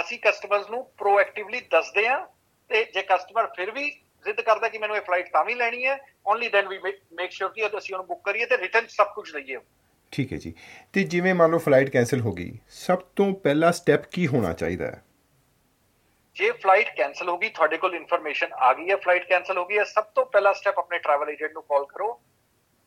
ਅਸੀਂ 0.01 0.19
ਕਸਟਮਰਸ 0.19 0.71
ਨੂੰ 0.71 0.85
ਪ੍ਰੋਐਕਟਿਵਲੀ 0.99 1.61
ਦੱਸਦੇ 1.61 2.07
ਆ 2.07 2.27
ਤੇ 2.69 2.85
ਜੇ 2.85 3.03
ਕਸਟਮਰ 3.03 3.47
ਫਿਰ 3.47 3.71
ਵੀ 3.71 3.91
ਜ਼ਿੱਦ 4.25 4.41
ਕਰਦਾ 4.41 4.69
ਕਿ 4.69 4.79
ਮੈਨੂੰ 4.79 4.97
ਇਹ 4.97 5.03
ਫਲਾਈਟ 5.03 5.31
ਤਾਂ 5.33 5.45
ਵੀ 5.45 5.55
ਲੈਣੀ 5.55 5.87
ਹੈ 5.87 5.99
only 6.27 6.49
then 6.49 6.69
we 6.69 6.79
make 6.79 7.31
sure 7.31 7.49
ਕਿ 7.49 7.67
ਅਸੀਂ 7.79 7.95
ਉਹਨੂੰ 7.95 8.07
ਬੁੱਕ 8.07 8.25
ਕਰੀਏ 8.25 8.47
ਤੇ 8.47 8.57
ਰਿਟਰਨ 8.57 8.87
ਸਭ 8.87 9.07
ਕੁਝ 9.15 9.35
ਲਈਏ 9.37 9.59
ਠੀਕ 10.13 10.33
ਹੈ 10.33 10.39
ਜੀ। 10.39 10.55
ਤੇ 10.93 11.03
ਜਿਵੇਂ 11.05 11.35
ਮੰਨ 11.35 11.51
ਲਓ 11.51 11.59
ਫਲਾਈਟ 11.59 11.91
ਕੈਨਸਲ 11.91 12.21
ਹੋ 12.21 12.33
ਗਈ, 12.33 12.59
ਸਭ 12.69 12.99
ਤੋਂ 12.99 13.35
ਪਹਿਲਾ 13.35 13.71
ਸਟੈਪ 13.71 14.05
ਕੀ 14.11 14.27
ਹੋਣਾ 14.27 14.53
ਚਾਹੀਦਾ 14.53 14.87
ਹੈ? 14.87 15.03
ਜੇ 16.37 16.51
ਫਲਾਈਟ 16.53 16.97
ਕੈਨਸਲ 16.97 17.29
ਹੋ 17.29 17.39
ਗਈ 17.39 17.49
ਤੁਹਾਡੇ 17.49 17.77
ਕੋਲ 17.77 17.95
ਇਨਫੋਰਮੇਸ਼ਨ 17.95 18.47
ਆ 18.53 18.73
ਗਈ 18.73 18.91
ਹੈ 18.91 18.97
ਫਲਾਈਟ 18.97 19.29
ਕੈਨਸਲ 19.29 19.59
ਹੋ 19.59 19.65
ਗਈ 19.65 19.79
ਹੈ 19.79 19.85
ਸਭ 19.85 20.05
ਤੋਂ 20.05 20.27
ਪਹਿਲਾ 20.27 20.53
ਸਟੈਪ 20.53 20.79
ਆਪਣੇ 20.79 20.99
ਟਰੈਵਲ 20.99 21.31
ਏਜੰਟ 21.31 21.53
ਨੂੰ 21.53 21.63
ਕਾਲ 21.63 21.85
ਕਰੋ 21.85 22.21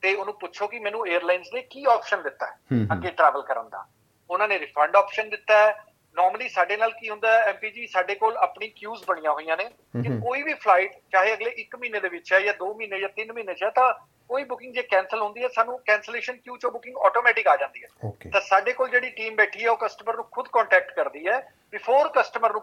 ਤੇ 0.01 0.13
ਉਹਨੂੰ 0.15 0.39
ਪੁੱਛੋ 0.39 0.67
ਕਿ 0.67 0.79
ਮੈਨੂੰ 0.79 1.05
에ਅਰਲਾਈਨਸ 1.07 1.47
ਨੇ 1.53 1.61
ਕੀ 1.61 1.85
ਆਪਸ਼ਨ 1.89 2.21
ਦਿੱਤਾ 2.23 2.45
ਹੈ 2.45 2.55
ਅੱਗੇ 2.93 3.11
ਟਰੈਵਲ 3.11 3.41
ਕਰਨ 3.41 3.69
ਦਾ। 3.69 3.85
ਉਹਨਾਂ 4.29 4.47
ਨੇ 4.47 4.59
ਰਿਫੰਡ 4.59 4.95
ਆਪਸ਼ਨ 4.95 5.29
ਦਿੱਤਾ 5.29 5.57
ਹੈ। 5.57 5.85
ਨਾਰਮਲੀ 6.15 6.49
ਸਾਡੇ 6.49 6.77
ਨਾਲ 6.77 6.91
ਕੀ 6.91 7.09
ਹੁੰਦਾ 7.09 7.31
ਹੈ 7.31 7.41
ਐਮਪੀਜੀ 7.43 7.87
ਸਾਡੇ 7.87 8.15
ਕੋਲ 8.15 8.37
ਆਪਣੀ 8.37 8.67
ਕਿਊਜ਼ 8.67 9.03
ਬਣੀਆਂ 9.07 9.31
ਹੋਈਆਂ 9.31 9.57
ਨੇ 9.57 9.63
ਕਿ 10.03 10.19
ਕੋਈ 10.19 10.43
ਵੀ 10.43 10.53
ਫਲਾਈਟ 10.53 10.91
ਚਾਹੇ 11.11 11.33
ਅਗਲੇ 11.33 11.51
1 11.61 11.77
ਮਹੀਨੇ 11.79 11.99
ਦੇ 11.99 12.09
ਵਿੱਚ 12.09 12.33
ਹੈ 12.33 12.39
ਜਾਂ 12.39 12.53
2 12.53 12.73
ਮਹੀਨੇ 12.73 12.99
ਜਾਂ 12.99 13.09
3 13.21 13.33
ਮਹੀਨੇ 13.33 13.53
ਚ 13.53 13.63
ਹੈ 13.63 13.69
ਤਾਂ 13.69 13.93
ਕੋਈ 14.27 14.43
ਬੁਕਿੰਗ 14.43 14.73
ਜੇ 14.73 14.81
ਕੈਨਸਲ 14.81 15.21
ਹੁੰਦੀ 15.21 15.43
ਹੈ 15.43 15.47
ਸਾਨੂੰ 15.47 15.79
ਕੈਨਸਲੇਸ਼ਨ 15.79 16.37
ਕਿਊ 16.37 16.57
ਚੋਂ 16.57 16.71
ਬੁਕਿੰਗ 16.71 16.97
ਆਟੋਮੈਟਿਕ 16.97 17.47
ਆ 17.47 17.55
ਜਾਂਦੀ 17.57 17.83
ਹੈ। 17.83 17.87
ਤਾਂ 18.31 18.41
ਸਾਡੇ 18.41 18.73
ਕੋਲ 18.73 18.89
ਜਿਹੜੀ 18.89 19.09
ਟੀਮ 19.09 19.35
ਬੈਠੀ 19.35 19.65
ਹੈ 19.65 19.71
ਉਹ 19.71 19.77
ਕਸਟਮਰ 19.77 20.15
ਨੂੰ 20.15 20.25
ਖੁਦ 20.31 20.47
ਕੰਟੈਕਟ 20.47 20.93
ਕਰਦੀ 20.93 21.27
ਹੈ। 21.27 21.53
ਬਿਫੋਰ 21.71 22.11
ਕਸਟਮਰ 22.15 22.51
ਨੂੰ 22.51 22.61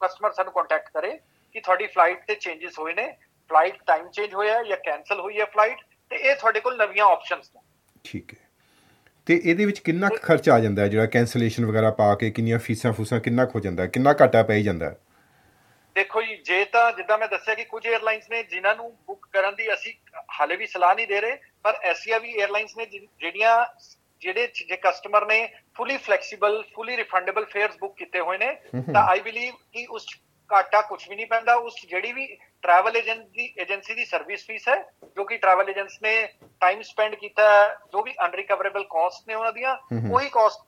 ਕਸਟਮਰ 0.00 0.32
ਸਾਨੂੰ 0.32 0.52
ਕੰਟੈਕਟ 0.52 0.88
ਕਰੇ 0.94 1.18
ਕਿ 1.54 1.60
ਤੁਹਾਡੀ 1.60 1.86
ਫਲਾਈਟ 1.86 2.24
ਤੇ 2.26 2.34
ਚੇਂਜਸ 2.34 2.78
ਹੋਏ 2.78 2.94
ਨੇ 2.94 3.06
ਫਲਾਈਟ 3.50 3.78
ਟਾਈਮ 3.86 4.08
ਚੇਂਜ 4.08 4.34
ਹੋਇਆ 4.34 4.62
ਜਾਂ 4.62 4.76
ਕੈਨਸਲ 4.76 5.20
ਹੋਈ 5.20 5.40
ਹੈ 5.40 5.44
ਫਲਾਈਟ 5.44 5.78
ਤੇ 6.10 6.16
ਇਹ 6.16 6.34
ਤੁਹਾਡੇ 6.36 6.60
ਕੋਲ 6.60 6.76
ਨਵੀਆਂ 6.76 7.04
ਆਪਸ਼ਨਸ 7.04 7.50
ਨੇ। 7.56 7.60
ਠੀਕ 8.04 8.34
ਹੈ। 8.34 8.46
ਤੇ 9.26 9.40
ਇਹਦੇ 9.44 9.64
ਵਿੱਚ 9.64 9.78
ਕਿੰਨਾ 9.78 10.08
ਖਰਚ 10.22 10.48
ਆ 10.48 10.58
ਜਾਂਦਾ 10.58 10.82
ਹੈ? 10.82 10.88
ਜਿਹੜਾ 10.88 11.06
ਕੈਨਸਲੇਸ਼ਨ 11.06 11.66
ਵਗੈਰਾ 11.66 11.90
ਪਾ 11.90 12.14
ਕੇ 12.14 12.30
ਕਿੰਨੀਆਂ 12.30 12.58
ਫੀਸਾਂ 12.58 12.92
ਫੂਸਾਂ 12.92 13.20
ਕਿੰਨਾ 13.20 13.44
ਖੋ 13.46 13.60
ਜਾਂਦਾ 13.60 13.82
ਹੈ? 13.82 13.88
ਕਿੰਨਾ 13.88 14.14
ਘਾਟਾ 14.20 14.42
ਪੈ 14.42 14.58
ਜਾਂਦਾ 14.60 14.90
ਹੈ? 14.90 14.96
ਦੇਖੋ 15.94 16.22
ਜੀ 16.22 16.36
ਜੇ 16.36 16.64
ਤਾਂ 16.64 16.92
ਜਿੱਦਾਂ 16.92 17.18
ਮੈਂ 17.18 17.28
ਦੱਸਿਆ 17.28 17.54
ਕਿ 17.54 17.64
ਕੁਝ 17.64 17.86
에ਅਰਲਾਈਨਸ 17.88 18.30
ਨੇ 18.30 18.42
ਜਿਨ੍ਹਾਂ 18.42 18.74
ਨੂੰ 18.76 18.96
ਬੁੱਕ 19.06 19.26
ਕਰਨ 19.32 19.54
ਦੀ 19.54 19.74
ਅਸੀਂ 19.74 19.92
ਹਾਲੇ 20.40 20.56
ਵੀ 20.56 20.66
ਸਲਾਹ 20.66 20.94
ਨਹੀਂ 20.94 21.06
ਦੇ 21.06 21.20
ਰਹੇ 21.20 21.38
ਪਰ 21.62 21.78
ਐਸੀਆ 21.82 22.18
ਵੀ 22.18 22.34
에ਅਰਲਾਈਨਸ 22.38 22.76
ਨੇ 22.76 22.86
ਜਿਹੜੀਆਂ 22.86 23.66
ਜਿਹੜੇ 24.20 24.46
ਜੇ 24.46 24.76
ਕਸਟਮਰ 24.76 25.26
ਨੇ 25.26 25.48
fully 25.78 25.96
flexible 25.96 26.62
fully 26.74 26.96
refundable 26.96 27.44
fares 27.50 27.76
book 27.80 27.94
ਕੀਤੇ 27.96 28.20
ਹੋਏ 28.20 28.38
ਨੇ। 28.38 28.52
ਤਾਂ 28.92 29.02
ਆਈ 29.08 29.20
ਬਲੀਵ 29.20 29.54
ਕਿ 29.72 29.86
ਉਸ 29.90 30.06
ਘਾਟਾ 30.50 30.80
ਕੁਝ 30.82 30.98
ਵੀ 31.08 31.16
ਨਹੀਂ 31.16 31.26
ਪੈਂਦਾ। 31.26 31.54
ਉਸ 31.66 31.74
ਜਿਹੜੀ 31.88 32.12
ਵੀ 32.12 32.26
ਟਰੈਵਲ 32.62 32.96
ਏਜੰਟ 32.96 33.26
ਦੀ 33.32 33.52
ਏਜੰਸੀ 33.62 33.94
ਦੀ 33.94 34.04
ਸਰਵਿਸ 34.04 34.46
ਫੀਸ 34.46 34.68
ਹੈ 34.68 34.76
ਜੋ 35.16 35.24
ਕਿ 35.24 35.36
ਟਰੈਵਲ 35.38 35.68
ਏਜੰਟਸ 35.70 35.98
ਨੇ 36.02 36.14
ਟਾਈਮ 36.60 36.82
ਸਪੈਂਡ 36.82 37.14
ਕੀਤਾ 37.14 37.46
ਜੋ 37.92 38.02
ਵੀ 38.02 38.14
ਅਨਰਿਕਵਰੇਬਲ 38.26 38.84
ਕਾਸਟ 38.90 39.28
ਨੇ 39.28 39.34
ਉਹਨਾਂ 39.34 39.52
ਦੀਆਂ 39.52 39.76
ਉਹੀ 40.12 40.28
ਕਾਸਟ 40.32 40.60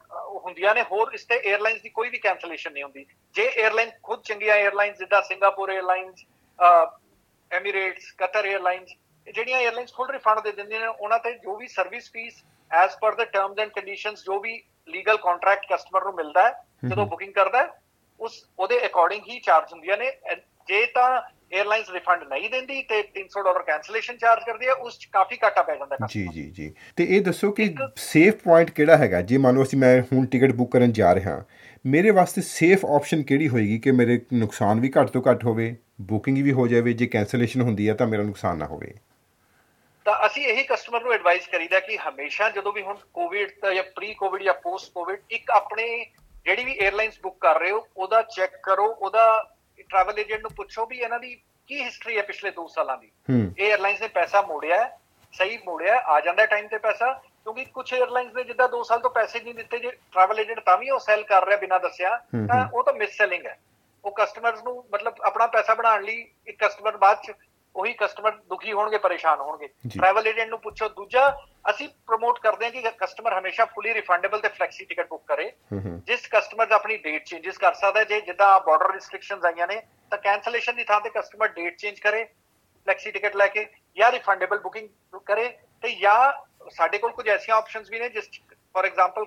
ਹੁੰਦੀਆਂ 0.44 0.74
ਨੇ। 0.74 0.82
ਹੋਰ 0.92 1.12
ਇਸ 1.14 1.24
ਤੇ 1.24 1.40
에ਅਰਲਾਈਨਸ 1.40 1.82
ਦੀ 1.82 1.88
ਕੋਈ 1.90 2.08
ਵੀ 2.10 2.18
ਕੈਂਸਲੇਸ਼ਨ 2.18 2.72
ਨਹੀਂ 2.72 2.82
ਹੁੰਦੀ। 2.84 3.06
ਜੇ 3.34 3.50
에ਅਰਲਾਈਨ 3.50 3.90
ਖੁਦ 4.02 4.22
ਚੰਗੀਆਂ 4.22 4.56
에ਅਰਲਾਈਨਸ 4.56 4.98
ਜਿੱਦਾਂ 4.98 5.22
Singapore 5.22 5.72
airlines 5.72 6.24
Emirates 7.50 8.12
Qatar 8.18 8.46
airlines 8.46 8.94
ਜਿਹੜੀਆਂ 9.26 9.60
에ਅਰਲਾਈਨਸ 9.60 9.94
ਫੁੱਲ 9.96 10.10
ਰਿਫੰਡ 10.10 10.40
ਦੇ 10.40 10.52
ਦਿੰਦੀਆਂ 10.52 10.80
ਨੇ 10.80 10.86
ਉਹਨਾਂ 10.86 11.18
ਤੇ 11.18 11.32
ਜੋ 11.38 11.56
ਵੀ 11.56 11.66
service 11.68 12.10
fees 12.12 12.42
as 12.70 12.96
per 13.00 13.14
the 13.14 13.24
terms 13.32 13.58
and 13.58 13.70
conditions 13.70 14.24
ਜੋ 14.24 14.38
ਵੀ 14.40 14.60
ਲੀਗਲ 14.90 15.16
ਕੰਟਰੈਕਟ 15.16 15.66
ਕਸਟਮਰ 15.72 16.04
ਨੂੰ 16.04 16.14
ਮਿਲਦਾ 16.14 16.46
ਹੈ 16.48 16.88
ਜਦੋਂ 16.88 17.06
ਬੁਕਿੰਗ 17.06 17.32
ਕਰਦਾ 17.32 17.62
ਹੈ 17.62 17.68
ਉਸ 18.20 18.44
ਉਹਦੇ 18.58 18.86
ਅਕੋਰਡਿੰਗ 18.86 19.22
ਹੀ 19.28 19.38
ਚਾਰਜ 19.40 19.72
ਹੁੰਦੀਆਂ 19.72 19.96
ਨੇ 19.96 20.10
ਜੇ 20.68 20.84
ਤਾਂ 20.86 21.10
에ਅਰਲਾਈਨਸ 21.52 21.90
ਰਿਫੰਡ 21.90 22.22
ਨਹੀਂ 22.22 22.50
ਦਿੰਦੀ 22.50 22.82
ਤੇ 22.82 22.98
300 23.16 23.42
ਡਾਲਰ 23.44 23.62
ਕੈਨਸਲੇਸ਼ਨ 23.62 24.16
ਚਾਰਜ 24.16 24.42
ਕਰਦੀ 24.46 24.66
ਹੈ 24.66 24.72
ਉਸ 24.72 24.98
ਚ 24.98 25.06
ਕਾਫੀ 25.12 25.38
ਘਾਟਾ 25.44 25.62
ਪੈ 25.62 25.76
ਜਾਂਦਾ 25.76 26.06
ਜੀ 26.06 26.26
ਜੀ 26.34 26.42
ਜੀ। 26.50 26.72
ਤੇ 26.96 27.04
ਇਹ 27.04 27.20
ਦੱਸੋ 27.20 27.50
ਕਿ 27.52 27.68
ਸੇਫ 27.96 28.42
ਪੁਆਇੰਟ 28.44 28.70
ਕਿਹੜਾ 28.70 28.96
ਹੈਗਾ? 28.96 29.20
ਜੇ 29.20 29.38
ਮੰਨ 29.38 29.54
ਲਓ 29.54 29.62
ਅਸੀਂ 29.62 29.78
ਮੈਂ 29.78 30.00
ਹੁਣ 30.02 30.26
ਟਿਕਟ 30.26 30.52
ਬੁੱਕ 30.52 30.70
ਕਰਨ 30.72 30.92
ਜਾ 30.92 31.14
ਰਿਹਾ 31.14 31.44
ਮੇਰੇ 31.84 32.10
ਵਾਸਤੇ 32.10 32.42
ਸੇਫ 32.42 32.84
ਆਪਸ਼ਨ 32.86 33.22
ਕਿਹੜੀ 33.22 33.48
ਹੋਏਗੀ 33.48 33.78
ਕਿ 33.78 33.90
ਮੇਰੇ 33.90 34.20
ਨੁਕਸਾਨ 34.32 34.80
ਵੀ 34.80 34.92
ਘੱਟ 35.00 35.10
ਤੋਂ 35.10 35.22
ਘੱਟ 35.30 35.44
ਹੋਵੇ 35.44 35.74
ਬੁਕਿੰਗ 36.00 36.38
ਵੀ 36.38 36.52
ਹੋ 36.52 36.66
ਜਾਵੇ 36.68 36.92
ਜੇ 36.92 37.06
ਕੈਨਸਲੇਸ਼ਨ 37.06 37.60
ਹੁੰਦੀ 37.60 37.88
ਹੈ 37.88 37.94
ਤਾਂ 37.94 38.06
ਮੇਰਾ 38.06 38.22
ਨੁਕਸਾਨ 38.22 38.58
ਨਾ 38.58 38.66
ਹੋਵੇ? 38.66 38.94
ਤਾਂ 40.10 40.26
ਅਸੀਂ 40.26 40.46
ਇਹੀ 40.46 40.62
ਕਸਟਮਰ 40.62 41.02
ਨੂੰ 41.02 41.12
ਐਡਵਾਈਸ 41.12 41.46
ਕਰੀਦਾ 41.48 41.80
ਕਿ 41.80 41.96
ਹਮੇਸ਼ਾ 41.98 42.48
ਜਦੋਂ 42.50 42.72
ਵੀ 42.72 42.82
ਹੁਣ 42.82 42.96
ਕੋਵਿਡ 43.14 43.50
ਜਾਂ 43.74 43.82
ਪ੍ਰੀ 43.82 44.14
ਕੋਵਿਡ 44.14 44.42
ਜਾਂ 44.42 44.54
ਪੋਸਟ 44.54 44.92
ਕੋਵਿਡ 44.92 45.20
ਇੱਕ 45.30 45.50
ਆਪਣੇ 45.50 45.84
ਜਿਹੜੀ 46.44 46.64
ਵੀ 46.64 46.76
에ਅਰਲਾਈਨਸ 46.80 47.20
ਬੁੱਕ 47.20 47.36
ਕਰ 47.40 47.60
ਰਹੇ 47.60 47.70
ਹੋ 47.70 47.86
ਉਹਦਾ 47.96 48.22
ਚੈੱਕ 48.22 48.56
ਕਰੋ 48.62 48.86
ਉਹਦਾ 48.86 49.24
ਟਰੈਵਲ 49.90 50.18
ਏਜੰਟ 50.18 50.42
ਨੂੰ 50.42 50.50
ਪੁੱਛੋ 50.56 50.86
ਵੀ 50.86 50.98
ਇਹਨਾਂ 50.98 51.18
ਦੀ 51.18 51.34
ਕੀ 51.68 51.82
ਹਿਸਟਰੀ 51.84 52.16
ਹੈ 52.16 52.22
ਪਿਛਲੇ 52.22 52.50
2 52.50 52.66
ਸਾਲਾਂ 52.68 52.96
ਦੀ। 52.96 53.10
ਇਹ 53.58 53.72
에ਅਰਲਾਈਨਸ 53.72 54.00
ਨੇ 54.00 54.08
ਪੈਸਾ 54.08 54.42
ਮੋੜਿਆ 54.42 54.90
ਸਹੀ 55.34 55.58
ਮੋੜਿਆ 55.64 55.98
ਆ 56.06 56.20
ਜਾਂਦਾ 56.20 56.46
ਟਾਈਮ 56.46 56.68
ਤੇ 56.68 56.78
ਪੈਸਾ 56.78 57.12
ਕਿਉਂਕਿ 57.12 57.64
ਕੁਝ 57.64 57.94
에ਅਰਲਾਈਨਸ 57.94 58.34
ਨੇ 58.34 58.44
ਜਿੱਦਾਂ 58.44 58.68
2 58.68 58.82
ਸਾਲ 58.82 59.00
ਤੋਂ 59.00 59.10
ਪੈਸੇ 59.10 59.40
ਨਹੀਂ 59.40 59.54
ਦਿੱਤੇ 59.54 59.78
ਜੇ 59.78 59.90
ਟਰੈਵਲ 59.90 60.40
ਏਜੰਟ 60.40 60.60
ਤਾਂ 60.60 60.76
ਵੀ 60.78 60.90
ਉਹ 60.90 60.98
ਸੈਲ 60.98 61.22
ਕਰ 61.22 61.46
ਰਿਹਾ 61.46 61.56
ਬਿਨਾਂ 61.58 61.80
ਦੱਸਿਆ 61.80 62.16
ਤਾਂ 62.48 62.66
ਉਹ 62.74 62.82
ਤਾਂ 62.84 62.92
ਮਿਸ 62.94 63.16
ਸੈਲਿੰਗ 63.16 63.46
ਹੈ। 63.46 63.58
ਉਹ 64.04 64.12
ਕਸਟਮਰਸ 64.20 64.62
ਨੂੰ 64.64 64.84
ਮਤਲਬ 64.92 65.14
ਆਪਣਾ 65.22 65.46
ਪੈਸਾ 65.46 65.74
ਬਣਾਉਣ 65.74 66.02
ਲਈ 66.02 66.26
ਇੱਕ 66.46 66.64
ਕਸਟਮਰ 66.64 66.96
ਬਾਅਦ 66.96 67.22
ਚ 67.22 67.32
ਉਹੀ 67.76 67.92
ਕਸਟਮਰ 67.92 68.36
ਦੁਖੀ 68.48 68.72
ਹੋਣਗੇ 68.72 68.98
ਪਰੇਸ਼ਾਨ 68.98 69.40
ਹੋਣਗੇ। 69.40 69.66
ਟਰੈਵਲ 69.88 70.26
ਏਜੰਟ 70.26 70.48
ਨੂੰ 70.50 70.58
ਪੁੱਛੋ। 70.60 70.88
ਦੂਜਾ 70.88 71.28
ਅਸੀਂ 71.70 71.88
ਪ੍ਰੋਮੋਟ 72.06 72.38
ਕਰਦੇ 72.40 72.64
ਹਾਂ 72.64 72.72
ਕਿ 72.72 72.90
ਕਸਟਮਰ 72.98 73.38
ਹਮੇਸ਼ਾ 73.38 73.64
ਫੁੱਲੀ 73.64 73.94
ਰਿਫੰਡੇਬਲ 73.94 74.40
ਤੇ 74.40 74.48
ਫਲੈਕਸੀ 74.48 74.84
ਟਿਕਟ 74.84 75.08
ਬੁੱਕ 75.08 75.24
ਕਰੇ। 75.26 75.50
ਜਿਸ 76.06 76.26
ਕਸਟਮਰ 76.32 76.66
ਦਾ 76.66 76.76
ਆਪਣੀ 76.76 76.96
ਡੇਟ 76.96 77.24
ਚੇਂਜਸ 77.24 77.58
ਕਰ 77.58 77.74
ਸਕਦਾ 77.74 78.04
ਜੇ 78.04 78.20
ਜਿੱਦਾਂ 78.20 78.48
ਬਾਰਡਰ 78.60 78.92
ਰੈਸਟ੍ਰਿਕਸ਼ਨਸ 78.92 79.44
ਆਈਆਂ 79.44 79.66
ਨੇ 79.66 79.80
ਤਾਂ 80.10 80.18
ਕੈਨਸਲੇਸ਼ਨ 80.18 80.76
ਦੀ 80.76 80.84
ਥਾਂ 80.84 81.00
ਤੇ 81.00 81.10
ਕਸਟਮਰ 81.10 81.48
ਡੇਟ 81.48 81.76
ਚੇਂਜ 81.78 82.00
ਕਰੇ 82.00 82.24
ਫਲੈਕਸੀ 82.24 83.10
ਟਿਕਟ 83.10 83.36
ਲੈ 83.36 83.46
ਕੇ 83.46 83.66
ਜਾਂ 83.96 84.10
ਰਿਫੰਡੇਬਲ 84.12 84.58
ਬੁਕਿੰਗ 84.58 84.88
ਕਰੇ 85.26 85.48
ਤੇ 85.82 85.94
ਜਾਂ 85.94 86.32
ਸਾਡੇ 86.70 86.98
ਕੋਲ 86.98 87.12
ਕੁਝ 87.12 87.28
ਐਸੀਆਂ 87.28 87.56
ਆਪਸ਼ਨਸ 87.56 87.90
ਵੀ 87.90 88.00
ਨੇ 88.00 88.08
ਜਿਸ 88.08 88.28
for 88.74 88.84
example 88.84 89.24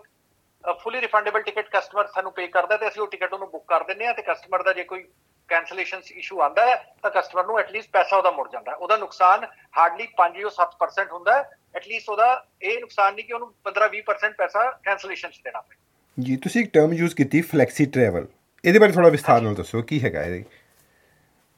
fully 0.63 1.01
refundable 1.01 1.42
ticket 1.42 1.69
customer 1.69 2.07
ਸਾਨੂੰ 2.07 2.31
ਪੇ 2.31 2.48
ਕਰਦਾ 2.48 2.78
ਤੇ 2.78 2.88
ਅਸੀਂ 2.88 3.01
ਉਹ 3.01 3.07
ਟਿਕਟ 3.07 3.34
ਉਹਨੂੰ 3.34 3.50
ਬੁੱਕ 3.51 3.68
ਕਰ 3.68 3.84
ਦਿੰਦੇ 3.84 4.06
ਆ 4.07 4.13
ਤੇ 4.13 4.22
ਕਸਟਮਰ 4.22 4.63
ਦਾ 4.63 4.74
ਜੇ 4.74 4.84
ਕੋਈ 4.84 5.03
ਕੈਨਸਲੇਸ਼ਨਸ 5.50 6.12
ਇਸ਼ੂ 6.12 6.41
ਆਂਦਾ 6.41 6.65
ਹੈ 6.65 6.75
ਤਾਂ 7.03 7.12
ਕਸਟਮਰ 7.12 7.45
ਨੂੰ 7.45 7.59
ਐਟਲੀਸਟ 7.59 7.89
ਪੈਸਾ 7.91 8.17
ਉਹਦਾ 8.17 8.31
ਮੁੜ 8.31 8.47
ਜਾਂਦਾ 8.51 8.73
ਉਹਦਾ 8.73 8.97
ਨੁਕਸਾਨ 8.97 9.45
ਹਾਰਡਲੀ 9.77 10.07
5 10.17 10.39
ਜਾਂ 10.39 10.50
7% 10.57 11.12
ਹੁੰਦਾ 11.12 11.38
ਹੈ। 11.38 11.50
ਐਟਲੀਸਟ 11.75 12.09
ਉਹਦਾ 12.09 12.27
ਇਹ 12.62 12.79
ਨੁਕਸਾਨ 12.79 13.13
ਨਹੀਂ 13.15 13.25
ਕਿ 13.25 13.33
ਉਹਨੂੰ 13.33 13.53
15-20% 13.63 14.35
ਪੈਸਾ 14.38 14.69
ਕੈਨਸਲੇਸ਼ਨ 14.83 15.29
'ਚ 15.29 15.39
ਦੇਣਾ 15.43 15.62
ਪਏ। 15.62 15.75
ਜੀ 16.17 16.35
ਤੁਸੀਂ 16.38 16.62
ਇੱਕ 16.63 16.71
ਟਰਮ 16.73 16.93
ਯੂਜ਼ 16.93 17.15
ਕੀਤੀ 17.15 17.41
ਫਲੈਕਸੀ 17.41 17.85
ਟਰੈਵਲ 17.93 18.27
ਇਹਦੇ 18.63 18.79
ਬਾਰੇ 18.79 18.91
ਥੋੜਾ 18.91 19.09
ਵਿਸਥਾਰ 19.09 19.41
ਨਾਲ 19.41 19.55
ਦੱਸੋ 19.55 19.81
ਕੀ 19.81 20.03
ਹੈਗਾ 20.03 20.23
ਇਹ? 20.23 20.43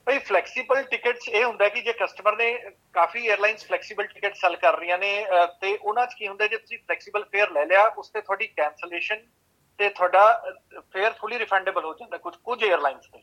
ਭਈ 0.08 0.18
ਫਲੈਕਸੀਬਲ 0.20 0.82
ਟਿਕਟਸ 0.84 1.28
ਇਹ 1.30 1.44
ਹੁੰਦਾ 1.46 1.68
ਕਿ 1.70 1.82
ਜੇ 1.82 1.94
ਕਸਟਮਰ 1.94 2.36
ਨੇ 2.38 2.52
ਕਾਫੀ 2.94 3.28
에ਅਰਲਾਈਨਸ 3.30 3.66
ਫਲੈਕਸੀਬਲ 3.66 4.08
ਟਿਕਟ 4.08 4.36
ਸੈਲ 4.36 4.56
ਕਰ 4.56 4.78
ਰਹੀਆਂ 4.78 4.98
ਨੇ 4.98 5.12
ਤੇ 5.62 5.76
ਉਹਨਾਂ 5.78 6.06
'ਚ 6.08 6.14
ਕੀ 6.14 6.28
ਹੁੰਦਾ 6.28 6.48
ਜੇ 6.48 6.58
ਤੁਸੀਂ 6.58 6.78
ਫਲੈਕਸੀਬਲ 6.78 7.24
ਫੇਅਰ 7.32 7.52
ਲੈ 7.52 7.66
ਲਿਆ 7.66 7.86
ਉਸ 7.98 8.10
ਤੇ 8.10 8.22
ਤੁਹਾਡੀ 8.22 8.48
ਕੈਨਸਲੇਸ਼ਨ 8.48 9.24
ਤੇ 9.78 9.90
ਤੁਹਾਡਾ 9.90 10.54
ਫੇਅਰ 10.92 11.14
ਫੁੱਲੀ 11.14 11.40
ਰਿਫੰਡੇਬਲ 11.40 11.86
ਹੋ 11.86 11.94
ਜਾਂਦਾ 11.94 12.18
ਕੁਝ 12.18 12.36
ਕੁਝ 12.36 12.64
에ਅਰਲਾਈਨਸ 12.64 13.06
ਤੇ 13.06 13.22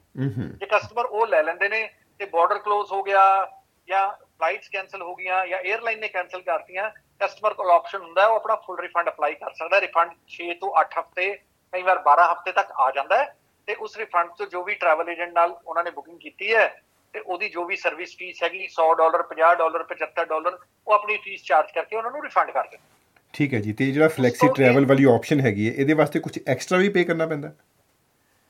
ਜੇ 0.58 0.66
ਕਸਟਮਰ 0.66 1.04
ਉਹ 1.04 1.26
ਲੈ 1.26 1.42
ਲੈਂਦੇ 1.42 1.68
ਨੇ 1.68 1.90
ਤੇ 2.18 2.24
ਬਾਰਡਰ 2.24 2.58
ਕਲੋਜ਼ 2.58 2.92
ਹੋ 2.92 3.02
ਗਿਆ 3.02 3.50
ਜਾਂ 3.88 4.12
ਫਲਾਈਟਸ 4.12 4.68
ਕੈਨਸਲ 4.68 5.02
ਹੋ 5.02 5.14
ਗਈਆਂ 5.14 5.46
ਜਾਂ 5.46 5.58
에ਅਰਲਾਈਨ 5.62 6.00
ਨੇ 6.00 6.08
ਕੈਨਸਲ 6.08 6.42
ਕਰਤੀਆਂ 6.42 6.90
ਕਸਟਮਰ 7.20 7.54
ਕੋਲ 7.54 7.70
ਆਪਸ਼ਨ 7.70 8.02
ਹੁੰਦਾ 8.02 8.26
ਉਹ 8.26 8.36
ਆਪਣਾ 8.36 8.54
ਫੁੱਲ 8.56 8.78
ਰਿਫੰਡ 8.78 9.08
ਅਪਲਾਈ 9.08 9.34
ਕਰ 9.34 9.52
ਸਕਦਾ। 9.52 9.80
ਰਿਫੰਡ 9.80 10.12
6 10.28 10.54
ਤੋਂ 10.60 10.72
8 10.80 10.86
ਹਫ਼ਤੇ 10.98 11.38
ਕਈ 11.72 11.82
ਵਾਰ 11.82 12.02
12 12.08 12.32
ਹਫ਼ਤੇ 12.32 12.52
ਤੱਕ 12.52 12.72
ਆ 12.76 12.90
ਜਾਂਦਾ 12.90 13.18
ਹੈ। 13.18 13.36
ਤੇ 13.66 13.74
ਉਸ 13.74 13.96
ਰਿਫੰਡ 13.96 14.30
ਤੋਂ 14.30 14.46
ਜੋ 14.46 14.62
ਵੀ 14.62 14.74
ਟਰੈਵਲ 14.74 15.08
ਏਜੰਟ 15.08 15.32
ਨਾਲ 15.32 15.60
ਉਹਨਾਂ 15.66 15.84
ਨੇ 15.84 15.90
ਬੁਕਿੰਗ 15.90 16.18
ਕੀਤੀ 16.18 16.54
ਹੈ 16.54 16.82
ਤੇ 17.14 17.20
ਉਹਦੀ 17.20 17.48
ਜੋ 17.48 17.64
ਵੀ 17.64 17.76
ਸਰਵਿਸ 17.76 18.16
ਫੀਸ 18.16 18.42
ਹੈਗੀ 18.42 18.66
100 18.66 18.94
ਡਾਲਰ 18.94 19.24
50 19.34 19.54
ਡਾਲਰ 19.54 19.84
75 19.84 20.24
ਡਾਲਰ 20.24 20.58
ਉਹ 20.86 20.92
ਆਪਣੀ 20.92 21.16
ਫੀਸ 21.16 21.44
ਚਾਰਜ 21.44 21.72
ਕਰਕੇ 21.72 21.96
ਉਹਨਾਂ 21.96 22.10
ਨੂੰ 22.10 22.22
ਰਿਫੰਡ 22.22 22.50
ਕਰ 22.50 22.68
ਦਿੰਦੇ 22.68 22.91
ਠੀਕ 23.34 23.54
ਹੈ 23.54 23.60
ਜੀ 23.60 23.72
ਤੇ 23.72 23.90
ਜਿਹੜਾ 23.90 24.08
ਫਲੈਕਸੀ 24.08 24.48
ਟਰੈਵਲ 24.56 24.86
ਵਾਲੀ 24.86 25.04
ਆਪਸ਼ਨ 25.14 25.40
ਹੈਗੀ 25.40 25.68
ਹੈ 25.68 25.74
ਇਹਦੇ 25.74 25.94
ਵਾਸਤੇ 25.94 26.20
ਕੁਝ 26.20 26.38
ਐਕਸਟਰਾ 26.46 26.78
ਵੀ 26.78 26.88
ਪੇ 26.88 27.04
ਕਰਨਾ 27.04 27.26
ਪੈਂਦਾ? 27.26 27.52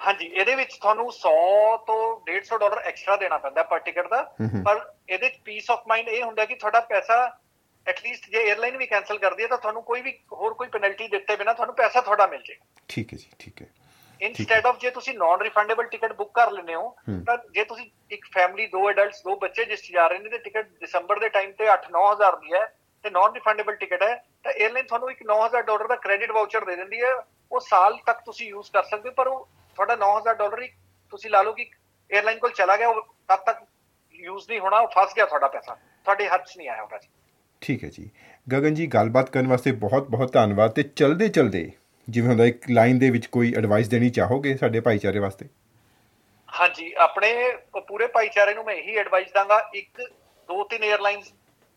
ਹਾਂਜੀ 0.00 0.26
ਇਹਦੇ 0.26 0.54
ਵਿੱਚ 0.54 0.74
ਤੁਹਾਨੂੰ 0.74 1.04
100 1.10 1.34
ਤੋਂ 1.86 1.98
150 2.28 2.58
ਡਾਲਰ 2.60 2.78
ਐਕਸਟਰਾ 2.82 3.16
ਦੇਣਾ 3.16 3.38
ਪੈਂਦਾ 3.38 3.62
ਪਰ 3.62 3.78
ਟਿਕਟ 3.80 4.08
ਦਾ। 4.08 4.22
ਪਰ 4.64 4.80
ਇਹਦੇ 5.08 5.26
ਵਿੱਚ 5.26 5.38
ਪੀਸ 5.44 5.70
ਆਫ 5.70 5.82
ਮਾਈਂਡ 5.88 6.08
ਇਹ 6.08 6.22
ਹੁੰਦਾ 6.22 6.44
ਕਿ 6.44 6.54
ਤੁਹਾਡਾ 6.54 6.80
ਪੈਸਾ 6.88 7.18
ਐਟਲੀਸਟ 7.86 8.28
ਜੇ 8.30 8.42
에ਅਰਲਾਈਨ 8.44 8.76
ਵੀ 8.76 8.86
ਕੈਨਸਲ 8.86 9.18
ਕਰਦੀ 9.18 9.42
ਹੈ 9.42 9.48
ਤਾਂ 9.48 9.58
ਤੁਹਾਨੂੰ 9.58 9.82
ਕੋਈ 9.82 10.02
ਵੀ 10.02 10.12
ਹੋਰ 10.32 10.54
ਕੋਈ 10.54 10.68
ਪੈਨਲਟੀ 10.68 11.08
ਦਿੱਤੇ 11.08 11.36
ਬਿਨਾ 11.36 11.52
ਤੁਹਾਨੂੰ 11.52 11.74
ਪੈਸਾ 11.74 12.00
ਤੁਹਾਡਾ 12.00 12.26
ਮਿਲ 12.26 12.42
ਜਾਏਗਾ 12.42 12.82
ਠੀਕ 12.88 13.12
ਹੈ 13.12 13.18
ਜੀ 13.18 13.30
ਠੀਕ 13.38 13.62
ਹੈ। 13.62 13.68
ਇਨਸਟੈਡ 14.20 14.66
ਆਫ 14.66 14.78
ਜੇ 14.80 14.90
ਤੁਸੀਂ 14.90 15.14
ਨਾਨ 15.14 15.40
ਰਿਫੰਡੇਬਲ 15.40 15.86
ਟਿਕਟ 15.86 16.12
ਬੁੱਕ 16.12 16.30
ਕਰ 16.34 16.50
ਲੈਨੇ 16.50 16.74
ਹੋ 16.74 16.88
ਤਾਂ 17.26 17.36
ਜੇ 17.54 17.64
ਤੁਸੀਂ 17.64 17.86
ਇੱਕ 18.10 18.26
ਫੈਮਿਲੀ 18.34 18.66
ਦੋ 18.66 18.88
ਐਡਲਟਸ 18.90 19.22
ਦੋ 19.22 19.34
ਬੱਚੇ 19.36 19.64
ਜਿਸ 19.64 19.90
ਜਾ 19.92 20.06
ਰਹੇ 20.06 20.18
ਨੇ 20.18 20.28
ਤੇ 20.30 20.38
ਟਿਕਟ 20.40 20.68
ਦਸੰਬਰ 20.82 21.18
ਦੇ 21.18 21.28
ਟਾਈਮ 21.28 21.52
ਤੇ 21.52 21.68
8-9000 21.68 22.36
ਦੀ 22.36 22.52
ਹੈ 22.52 22.64
ਤੇ 23.04 23.10
ਨਾਨ 23.10 23.32
ਰਿਫੰਡੇਬਲ 23.32 23.74
ਟਿਕਟ 23.74 24.02
ਹੈ 24.02 24.14
ਤਾਂ 24.44 24.52
에ਅਰਲਾਈਨ 24.52 24.86
ਤੁਹਾਨੂੰ 24.86 25.10
ਇੱਕ 25.10 25.20
9000 25.22 25.62
ਡਾਲਰ 25.62 25.86
ਦਾ 25.86 25.96
ਕ੍ਰੈਡਿਟ 25.96 26.30
ਵਾਊਚਰ 26.30 26.64
ਦੇ 26.64 26.76
ਦਿੰਦੀ 26.76 27.02
ਹੈ। 27.02 27.14
ਉਹ 27.52 27.60
ਸਾਲ 27.60 27.98
ਤੱਕ 28.06 28.20
ਤੁਸੀਂ 28.24 28.48
ਯੂਜ਼ 28.48 28.70
ਕਰ 28.72 28.82
ਸਕਦੇ 28.82 29.08
ਹੋ 29.08 29.14
ਪਰ 29.14 29.26
ਉਹ 29.26 29.48
ਤੁਹਾਡਾ 29.76 29.96
9000 29.96 30.36
ਡਾਲਰ 30.36 30.62
ਹੀ 30.62 30.68
ਤੁਸੀਂ 31.12 31.30
ਲਾ 31.30 31.42
ਲਓ 31.42 31.52
ਕਿ 31.52 31.70
에ਅਰਲਾਈਨ 32.10 32.38
ਕੋਲ 32.38 32.50
ਚਲਾ 32.50 32.76
ਗਿਆ 32.76 32.88
ਉਹ 32.88 33.02
ਤਦ 33.28 33.44
ਤੱਕ 33.46 33.64
ਯੂਜ਼ 34.14 34.48
ਨਹੀਂ 34.48 34.60
ਹੋਣਾ 34.60 34.78
ਉਹ 34.78 34.88
ਫਸ 34.88 35.14
ਗਿਆ 35.14 35.26
ਤੁਹਾਡਾ 35.26 35.48
ਪੈਸਾ। 35.48 35.74
ਤੁਹਾਡੇ 35.74 36.28
ਹੱਥ 36.28 36.46
'ਚ 36.46 36.56
ਨਹੀਂ 36.58 36.68
ਆਇਆ 36.68 36.82
ਉਹ 36.82 36.88
ਪੈਸਾ। 36.88 37.08
ਠੀਕ 37.60 37.84
ਹੈ 37.84 37.88
ਜੀ। 37.88 38.10
ਗਗਨ 38.52 38.74
ਜੀ 38.74 38.86
ਗੱਲਬਾਤ 38.86 39.30
ਕਰਨ 39.30 39.46
ਵਾਸਤੇ 39.46 39.72
ਬਹੁਤ 39.72 40.08
ਬਹੁਤ 40.10 40.32
ਧੰਨਵਾਦ 40.32 40.70
ਤੇ 40.70 40.82
ਚਲਦੇ 40.82 41.28
ਚਲਦੇ 41.28 41.72
ਜਿਵੇਂ 42.08 42.28
ਹੁੰਦਾ 42.28 42.44
ਇੱਕ 42.44 42.70
ਲਾਈਨ 42.70 42.98
ਦੇ 42.98 43.10
ਵਿੱਚ 43.10 43.26
ਕੋਈ 43.26 43.54
ਐਡਵਾਈਸ 43.58 43.88
ਦੇਣੀ 43.88 44.10
ਚਾਹੋਗੇ 44.10 44.56
ਸਾਡੇ 44.56 44.80
ਭਾਈਚਾਰੇ 44.80 45.18
ਵਾਸਤੇ? 45.18 45.46
ਹਾਂਜੀ 46.60 46.92
ਆਪਣੇ 46.92 47.52
ਪੂਰੇ 47.88 48.06
ਭਾਈਚਾਰੇ 48.06 48.54
ਨੂੰ 48.54 48.64
ਮੈਂ 48.64 48.74
ਇਹੀ 48.74 48.96
ਐਡਵਾਈਸ 48.96 49.32
ਦਾਂਗਾ 49.32 49.70
ਇੱਕ 49.74 50.02
ਦੋ 50.48 50.64
ਤਿੰਨ 50.64 50.82
에ਅਰਲਾਈਨਸ 50.84 51.32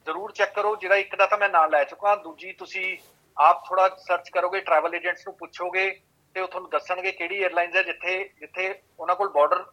ਜ਼ਰੂਰ 0.06 0.32
ਚੈੱਕ 0.32 0.54
ਕਰੋ 0.56 0.76
ਜਿਹੜਾ 0.76 0.96
ਇੱਕ 0.96 1.16
ਦਾ 1.16 1.26
ਤਾਂ 1.26 1.38
ਮੈਂ 1.38 1.50
ਨਾਮ 1.50 1.70
ਲੈ 1.72 1.84
ਚੁੱਕਾ। 1.84 2.16
ਦੂਜੀ 2.16 2.52
ਤੁਸੀਂ 2.54 2.98
ਆਪ 3.38 3.64
ਥੋੜਾ 3.68 3.88
ਸਰਚ 4.00 4.30
ਕਰੋਗੇ 4.30 4.60
ਟਰੈਵਲ 4.62 4.96
ਏਜੰਟਸ 4.96 5.28
ਨੂੰ 5.28 5.36
ਪੁੱਛੋਗੇ 5.38 5.90
ਤੇ 6.36 6.42
ਉਹ 6.42 6.48
ਤੁਹਾਨੂੰ 6.48 6.70
ਦੱਸਣਗੇ 6.70 7.12
ਕਿਹੜੀ 7.12 7.42
에ਅਰਲਾਈਨਸ 7.42 7.76
ਹੈ 7.76 7.82
ਜਿੱਥੇ 7.84 8.18
ਜਿੱਥੇ 8.40 8.74
ਉਹਨਾਂ 9.00 9.16
ਕੋਲ 9.16 9.30
ਬਾਰਡਰ 9.30 9.64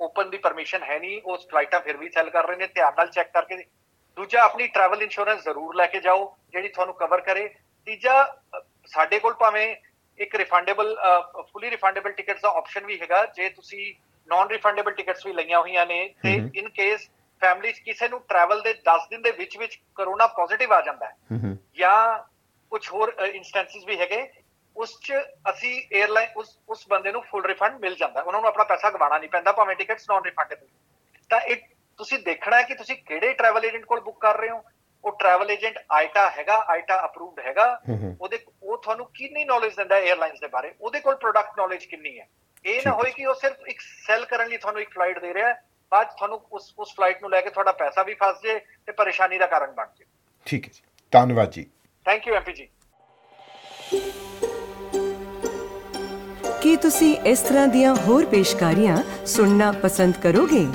ਓਪਨ 0.00 0.30
ਦੀ 0.30 0.38
ਪਰਮਿਸ਼ਨ 0.38 0.82
ਹੈ 0.82 0.98
ਨਹੀਂ 0.98 1.20
ਉਸ 1.24 1.46
ਫਲਾਈਟਾਂ 1.50 1.80
ਫਿਰ 1.80 1.96
ਵੀ 1.96 2.08
ਸੈਲ 2.10 2.30
ਕਰ 2.30 2.46
ਰਹੇ 2.48 2.56
ਨੇ 2.56 2.66
ਧਿਆਨ 2.66 2.94
ਨਾਲ 2.96 3.06
ਚੈੱਕ 3.08 3.32
ਕਰਕੇ 3.32 3.56
ਦੂਜਾ 4.16 4.42
ਆਪਣੀ 4.42 4.66
ਟਰੈਵਲ 4.68 5.02
ਇੰਸ਼ੋਰੈਂਸ 5.02 5.42
ਜ਼ਰੂਰ 5.44 5.74
ਲੈ 5.76 5.86
ਕੇ 5.86 6.00
ਜਾਓ 6.00 6.24
ਜਿਹੜੀ 6.52 6.68
ਤੁਹਾਨੂੰ 6.68 6.94
ਕਵਰ 6.94 7.20
ਕਰੇ। 7.20 7.48
ਤੀਜਾ 7.86 8.14
ਸਾਡੇ 8.90 9.18
ਕੋਲ 9.18 9.34
ਭਾਵੇਂ 9.34 9.74
ਇੱਕ 10.18 10.34
ਰਿਫੰਡੇਬਲ 10.34 10.96
ਫੁੱਲੀ 11.42 11.70
ਰਿਫੰਡੇਬਲ 11.70 12.12
ਟਿਕਟਸ 12.12 12.40
ਦਾ 12.42 12.48
ਆਪਸ਼ਨ 12.56 12.84
ਵੀ 12.86 13.00
ਹੈਗਾ 13.00 13.24
ਜੇ 13.36 13.48
ਤੁਸੀਂ 13.50 13.94
ਨਾਨ 14.28 14.48
ਰਿਫੰਡੇਬਲ 14.48 14.92
ਟਿਕਟਸ 14.94 15.26
ਵੀ 15.26 15.32
ਲਈਆਂ 15.32 15.60
ਹੋਈਆਂ 15.60 15.86
ਨੇ 15.86 16.06
ਤੇ 16.22 16.34
ਇਨ 16.54 16.68
ਕੇਸ 16.70 17.08
ਫੈਮਿਲੀ 17.40 17.72
'ਚ 17.72 17.78
ਕਿਸੇ 17.78 18.08
ਨੂੰ 18.08 18.20
ਟਰੈਵਲ 18.20 18.60
ਦੇ 18.62 18.74
10 18.88 19.06
ਦਿਨ 19.10 19.22
ਦੇ 19.22 19.30
ਵਿੱਚ 19.30 19.56
ਵਿੱਚ 19.58 19.78
ਕਰੋਨਾ 19.94 20.26
ਪੋਜ਼ਿਟਿਵ 20.26 20.72
ਆ 20.72 20.80
ਜਾਂਦਾ 20.80 21.06
ਹੈ। 21.06 21.16
ਜਾਂ 21.74 22.18
ਕੁਝ 22.72 22.88
ਹੋਰ 22.92 23.14
ਇਨਸਟੈਂਸਸ 23.34 23.84
ਵੀ 23.86 23.98
ਹੈਗੇ 24.00 24.32
ਉਸ 24.76 24.98
'ਚ 25.00 25.12
ਅਸੀਂ 25.50 25.82
에ਅਰਲਾਈਨ 25.96 26.28
ਉਸ 26.36 26.58
ਉਸ 26.68 26.86
ਬੰਦੇ 26.88 27.12
ਨੂੰ 27.12 27.22
ਫੁੱਲ 27.22 27.44
ਰਿਫੰਡ 27.44 27.80
ਮਿਲ 27.80 27.94
ਜਾਂਦਾ। 27.94 28.22
ਉਹਨਾਂ 28.22 28.40
ਨੂੰ 28.40 28.48
ਆਪਣਾ 28.48 28.64
ਪੈਸਾ 28.64 28.90
ਗਵਾਉਣਾ 28.90 29.18
ਨਹੀਂ 29.18 29.30
ਪੈਂਦਾ 29.30 29.52
ਭਾਵੇਂ 29.52 29.76
ਟਿਕਟਸ 29.76 30.10
ਨਾਨ 30.10 30.22
ਰਿਫੰਡੇਬਲ 30.24 30.66
ਤਾਂ 31.30 31.40
ਇਹ 31.40 31.56
ਤੁਸੀਂ 31.98 32.18
ਦੇਖਣਾ 32.18 32.56
ਹੈ 32.56 32.62
ਕਿ 32.62 32.74
ਤੁਸੀਂ 32.74 32.96
ਕਿਹੜੇ 32.96 33.32
ਟਰੈਵਲ 33.32 33.64
ਏਜੰਟ 33.64 33.84
ਕੋਲ 33.84 34.00
ਬੁੱਕ 34.00 34.20
ਕਰ 34.20 34.38
ਰਹੇ 34.38 34.50
ਹੋ। 34.50 34.62
ਉਹ 35.04 35.12
ਟਰੈਵਲ 35.18 35.50
ਏਜੰਟ 35.50 35.78
ਆਈਟਾ 35.92 36.30
ਹੈਗਾ 36.30 36.56
ਆਈਟਾ 36.68 37.04
ਅਪਰੂਵਡ 37.04 37.40
ਹੈਗਾ। 37.40 37.80
ਉਹਦੇ 38.20 38.38
ਉਹ 38.62 38.78
ਤੁਹਾਨੂੰ 38.78 39.06
ਕਿੰਨੀ 39.14 39.44
ਨੌਲੇਜ 39.44 39.76
ਦਿੰਦਾ 39.76 39.96
ਹੈ 39.96 40.00
에ਅਰਲਾਈਨਸ 40.00 40.40
ਦੇ 40.40 40.46
ਬਾਰੇ? 40.46 40.74
ਉਹਦੇ 40.80 41.00
ਕੋਲ 41.00 41.16
ਪ੍ਰੋਡਕਟ 41.16 41.58
ਨੌਲੇਜ 41.58 41.84
ਕਿੰਨੀ 41.84 42.18
ਹੈ? 42.20 42.26
ਇਹ 42.64 42.82
ਨਾ 42.86 42.92
ਹੋਏ 42.92 43.10
ਕਿ 43.10 43.26
ਉਹ 43.26 43.34
ਸਿਰਫ 43.34 43.68
ਇੱਕ 43.68 43.80
ਸੈਲ 43.80 44.24
ਕਰਨ 44.24 44.48
ਲਈ 44.48 44.56
ਤੁਹਾਨੂੰ 44.56 44.82
ਇੱਕ 44.82 44.90
ਫਲਾਈਟ 44.90 45.18
ਦੇ 45.18 45.34
ਰਿਹਾ 45.34 45.48
ਹੈ 45.48 45.69
ਬਾਅਦ 45.92 46.06
ਤੁਹਾਨੂੰ 46.06 46.40
ਉਸ 46.52 46.74
ਉਸ 46.78 46.94
ਫਲਾਈਟ 46.96 47.20
ਨੂੰ 47.20 47.30
ਲੈ 47.30 47.40
ਕੇ 47.40 47.50
ਤੁਹਾਡਾ 47.50 47.72
ਪੈਸਾ 47.72 48.02
ਵੀ 48.02 48.14
ਫਸ 48.14 48.42
ਜੇ 48.42 48.58
ਤੇ 48.58 48.92
ਪਰੇਸ਼ਾਨੀ 48.92 49.38
ਦਾ 49.38 49.46
ਕਾਰਨ 49.46 49.70
ਬਣ 49.70 49.86
ਜੇ। 49.98 50.04
ਠੀਕ 50.44 50.64
ਹੈ 50.64 50.70
ਜੀ। 50.74 50.80
ਧੰਨਵਾਦ 51.10 51.50
ਜੀ। 51.50 51.66
ਥੈਂਕ 52.04 52.28
ਯੂ 52.28 52.34
ਐਮਪੀ 52.34 52.52
ਜੀ। 52.52 52.68
ਕੀ 56.62 56.76
ਤੁਸੀਂ 56.76 57.16
ਇਸ 57.16 57.40
ਤਰ੍ਹਾਂ 57.40 57.68
ਦੀਆਂ 57.68 57.96
ਹੋਰ 57.96 58.26
ਪੇਸ਼ਕਾਰੀਆਂ 58.26 59.26
ਸੁਣਨਾ 59.26 59.72
ਪਸੰਦ 59.72 60.14
ਕਰੋਗੇ? 60.22 60.66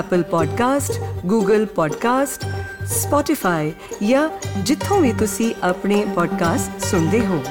Apple 0.00 0.24
Podcast, 0.24 1.04
Google 1.32 1.62
Podcast, 1.62 2.46
Spotify 2.80 3.70
ਜਾਂ 4.08 4.30
ਜਿੱਥੋਂ 4.58 5.00
ਵੀ 5.00 5.12
ਤੁਸੀਂ 5.12 5.54
ਆਪਣੇ 5.62 6.06
ਪੋਡਕਾਸਟ 6.14 6.80
ਸੁਣਦੇ 6.80 7.26
ਹੋ। 7.26 7.44